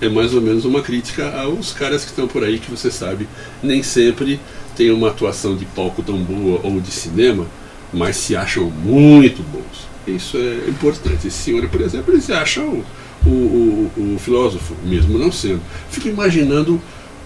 É 0.00 0.08
mais 0.08 0.32
ou 0.34 0.40
menos 0.40 0.64
uma 0.64 0.82
crítica 0.82 1.28
aos 1.40 1.72
caras 1.72 2.04
que 2.04 2.10
estão 2.10 2.28
por 2.28 2.44
aí 2.44 2.60
que 2.60 2.70
você 2.70 2.88
sabe 2.92 3.26
nem 3.60 3.82
sempre 3.82 4.38
tem 4.76 4.92
uma 4.92 5.08
atuação 5.08 5.56
de 5.56 5.64
palco 5.64 6.04
tão 6.04 6.16
boa 6.18 6.60
ou 6.62 6.80
de 6.80 6.92
cinema, 6.92 7.44
mas 7.92 8.16
se 8.16 8.36
acham 8.36 8.70
muito 8.70 9.42
bons. 9.42 9.88
Isso 10.06 10.36
é 10.36 10.68
importante. 10.68 11.28
Esse 11.28 11.38
senhor, 11.38 11.68
por 11.68 11.80
exemplo, 11.80 12.12
ele 12.12 12.20
se 12.20 12.32
acha 12.32 12.62
o, 12.62 12.84
o, 13.26 13.28
o, 13.28 14.14
o 14.14 14.18
filósofo, 14.18 14.74
mesmo 14.84 15.18
não 15.18 15.30
sendo. 15.30 15.60
Fico 15.90 16.08
imaginando 16.08 16.80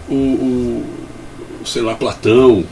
o, 0.09 0.13
o 0.13 0.85
sei 1.65 1.81
lá, 1.81 1.95
Platão 1.95 2.63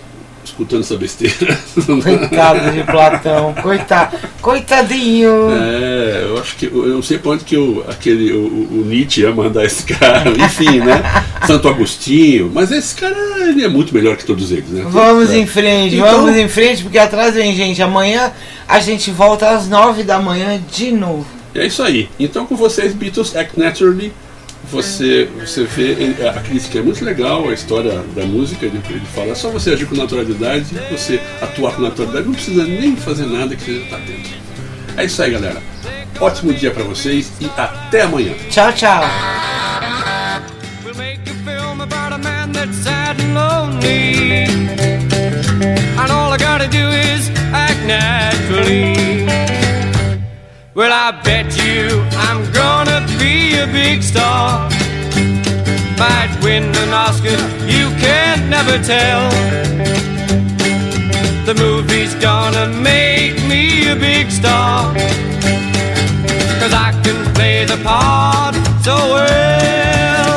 escutando 0.44 0.82
essa 0.82 0.96
besteira. 0.98 1.58
Coitado 2.04 2.72
de 2.72 2.84
Platão, 2.84 3.54
coitado, 3.62 4.18
coitadinho. 4.42 5.50
É, 5.52 6.26
eu 6.30 6.40
acho 6.40 6.56
que 6.56 6.66
eu 6.66 6.88
não 6.88 7.02
sei 7.02 7.18
pra 7.18 7.32
onde 7.32 7.44
que 7.44 7.58
o, 7.58 7.84
aquele, 7.88 8.32
o- 8.34 8.68
o 8.72 8.86
Nietzsche 8.88 9.22
ia 9.22 9.32
mandar 9.32 9.66
esse 9.66 9.84
cara, 9.84 10.30
enfim, 10.38 10.80
né? 10.80 11.02
Santo 11.46 11.68
Agostinho, 11.68 12.52
mas 12.54 12.72
esse 12.72 12.96
cara 12.96 13.16
ele 13.48 13.64
é 13.64 13.68
muito 13.68 13.94
melhor 13.94 14.16
que 14.18 14.26
todos 14.26 14.52
eles, 14.52 14.70
né? 14.70 14.86
Vamos 14.88 15.32
É. 15.32 15.38
em 15.38 15.46
frente, 15.48 15.96
Então- 15.96 16.22
vamos 16.24 16.36
em 16.38 16.48
frente, 16.48 16.84
porque 16.84 16.98
atrás 16.98 17.34
vem 17.36 17.56
gente. 17.56 17.82
Amanhã 17.82 18.32
a 18.68 18.80
gente 18.80 19.12
volta 19.12 19.50
às 19.50 19.68
nove 19.68 20.04
da 20.04 20.20
manhã 20.20 20.60
de 20.72 20.92
novo. 20.92 21.26
É 21.54 21.66
isso 21.66 21.84
aí. 21.84 22.10
Então 22.20 22.46
com 22.46 22.56
vocês, 22.56 22.94
Beatles 22.94 23.36
Act 23.36 23.60
Naturally, 23.60 24.14
você, 24.72 25.30
você 25.40 25.64
vê, 25.66 25.92
ele- 25.92 26.28
a 26.28 26.34
crítica 26.40 26.80
é 26.80 26.82
muito 26.82 27.04
legal, 27.04 27.50
a 27.50 27.54
história 27.54 28.02
da 28.16 28.26
música, 28.26 28.66
ele, 28.66 28.80
ele 28.90 29.02
fala, 29.14 29.32
é 29.32 29.36
só 29.36 29.50
você 29.50 29.72
agir 29.72 29.86
com 29.86 29.96
naturalidade, 29.96 30.66
você 30.90 31.20
atuar 31.42 31.74
com 31.74 31.82
naturalidade, 31.82 32.26
não 32.26 32.34
precisa 32.34 32.64
nem 32.64 32.96
fazer 32.96 33.26
nada 33.26 33.56
que 33.56 33.64
você 33.64 33.78
já 33.80 33.84
está 33.84 33.98
dentro. 33.98 34.32
É 34.98 35.06
isso 35.06 35.22
aí, 35.22 35.32
galera. 35.32 35.62
Ótimo 36.20 36.54
dia 36.54 36.72
pra 36.72 36.84
vocês 36.84 37.32
e 37.42 37.46
até 37.58 38.04
amanhã. 38.04 38.34
Tchau, 38.50 38.72
tchau. 38.74 39.04
We'll 40.84 40.96
I 46.34 46.38
gotta 46.38 46.68
do 46.68 46.90
is 46.90 47.30
act 47.54 47.86
naturally. 47.86 49.26
Well, 50.74 50.92
I 50.94 51.12
bet 51.24 51.58
you 51.58 52.02
I'm 52.14 52.51
big 53.82 54.04
star. 54.04 54.70
Might 56.04 56.34
win 56.44 56.64
an 56.84 56.92
Oscar, 57.06 57.40
you 57.76 57.86
can 58.06 58.38
never 58.56 58.76
tell. 58.94 59.24
The 61.48 61.56
movie's 61.66 62.14
gonna 62.28 62.68
make 62.92 63.36
me 63.52 63.64
a 63.94 63.96
big 64.10 64.26
star. 64.40 64.94
Cause 66.60 66.74
I 66.88 66.90
can 67.04 67.20
play 67.38 67.58
the 67.74 67.80
part 67.90 68.54
so 68.88 68.96
well. 69.18 70.34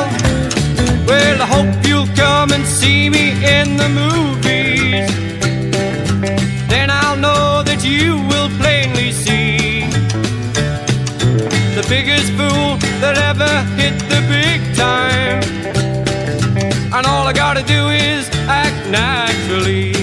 Well, 1.09 1.37
I 1.45 1.47
hope 1.55 1.73
you'll 1.87 2.13
come 2.25 2.49
and 2.55 2.65
see 2.79 3.01
me 3.17 3.25
in 3.57 3.67
the 3.81 3.89
movies, 4.01 5.09
then 6.73 6.87
I'll 7.01 7.19
know 7.25 7.61
that 7.69 7.81
you 7.91 8.05
will 8.31 8.49
plainly 8.61 9.11
see 9.11 9.81
the 11.77 11.85
biggest 11.95 12.29
fool 12.37 12.84
that 13.05 13.17
ever 13.29 13.55
hit 13.79 13.95
the 14.09 14.21
big 14.27 14.59
time. 14.75 15.43
And 16.91 17.05
all 17.05 17.27
I 17.27 17.33
gotta 17.33 17.61
do 17.61 17.89
is 17.89 18.27
act 18.47 18.89
naturally. 18.89 19.94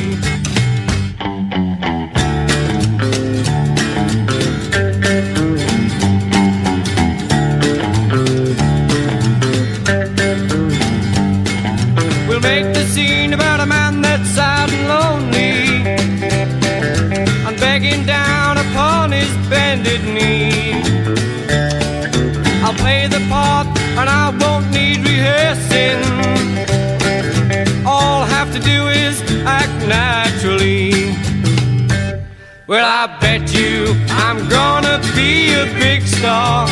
Well, 32.72 32.86
I 32.86 33.06
bet 33.20 33.52
you 33.54 33.94
I'm 34.08 34.48
gonna 34.48 34.98
be 35.14 35.52
a 35.52 35.66
big 35.78 36.06
star. 36.06 36.66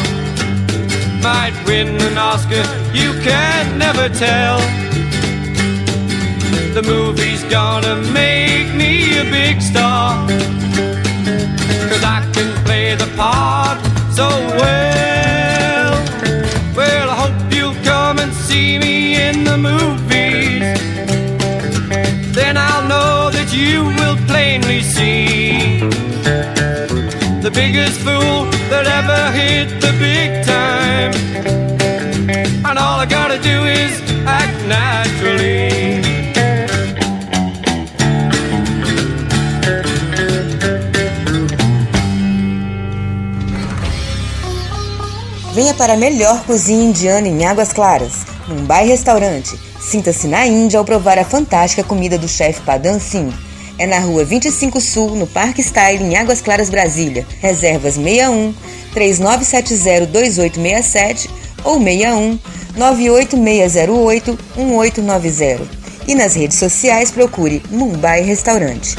Might 1.22 1.52
win 1.66 1.88
an 1.88 2.16
Oscar, 2.16 2.64
you 2.94 3.12
can 3.20 3.76
never 3.76 4.08
tell. 4.08 4.60
The 6.72 6.82
movie's 6.86 7.44
gonna 7.52 7.96
make 8.14 8.74
me 8.74 9.18
a 9.18 9.24
big 9.24 9.60
star. 9.60 10.26
Cause 11.90 12.02
I 12.02 12.26
can 12.32 12.64
play 12.64 12.94
the 12.94 13.12
part 13.14 13.78
so 14.14 14.26
well. 14.56 14.89
Biggest 27.70 28.00
fool 28.00 28.50
that 28.68 28.84
ever 28.98 29.30
hit 29.30 29.68
the 29.80 29.92
big 30.06 30.44
time. 30.44 31.12
And 32.66 32.76
all 32.78 32.98
I 32.98 33.06
gotta 33.06 33.38
do 33.38 33.64
is 33.66 33.92
act 34.26 34.58
naturally. 34.66 35.70
Venha 45.54 45.74
para 45.74 45.92
a 45.92 45.96
melhor 45.96 46.42
cozinha 46.44 46.84
indiana 46.84 47.28
em 47.28 47.44
Águas 47.44 47.72
Claras, 47.72 48.26
Mumbai 48.48 48.86
Restaurante. 48.88 49.56
Sinta-se 49.78 50.26
na 50.26 50.44
Índia 50.44 50.78
ao 50.78 50.84
provar 50.84 51.18
a 51.18 51.24
fantástica 51.24 51.84
comida 51.84 52.18
do 52.18 52.26
chefe 52.26 52.60
Padan 52.62 52.98
Singh. 52.98 53.49
É 53.80 53.86
na 53.86 53.98
rua 53.98 54.26
25 54.26 54.78
Sul, 54.78 55.16
no 55.16 55.26
Parque 55.26 55.62
Style, 55.62 56.04
em 56.04 56.14
Águas 56.14 56.42
Claras, 56.42 56.68
Brasília. 56.68 57.26
Reservas 57.40 57.94
61 57.94 58.52
3970 58.92 60.06
2867 60.06 61.30
ou 61.64 61.78
61 61.78 62.38
98608 62.76 64.38
1890. 64.54 65.66
E 66.06 66.14
nas 66.14 66.34
redes 66.34 66.58
sociais 66.58 67.10
procure 67.10 67.62
Mumbai 67.70 68.20
Restaurante. 68.20 68.98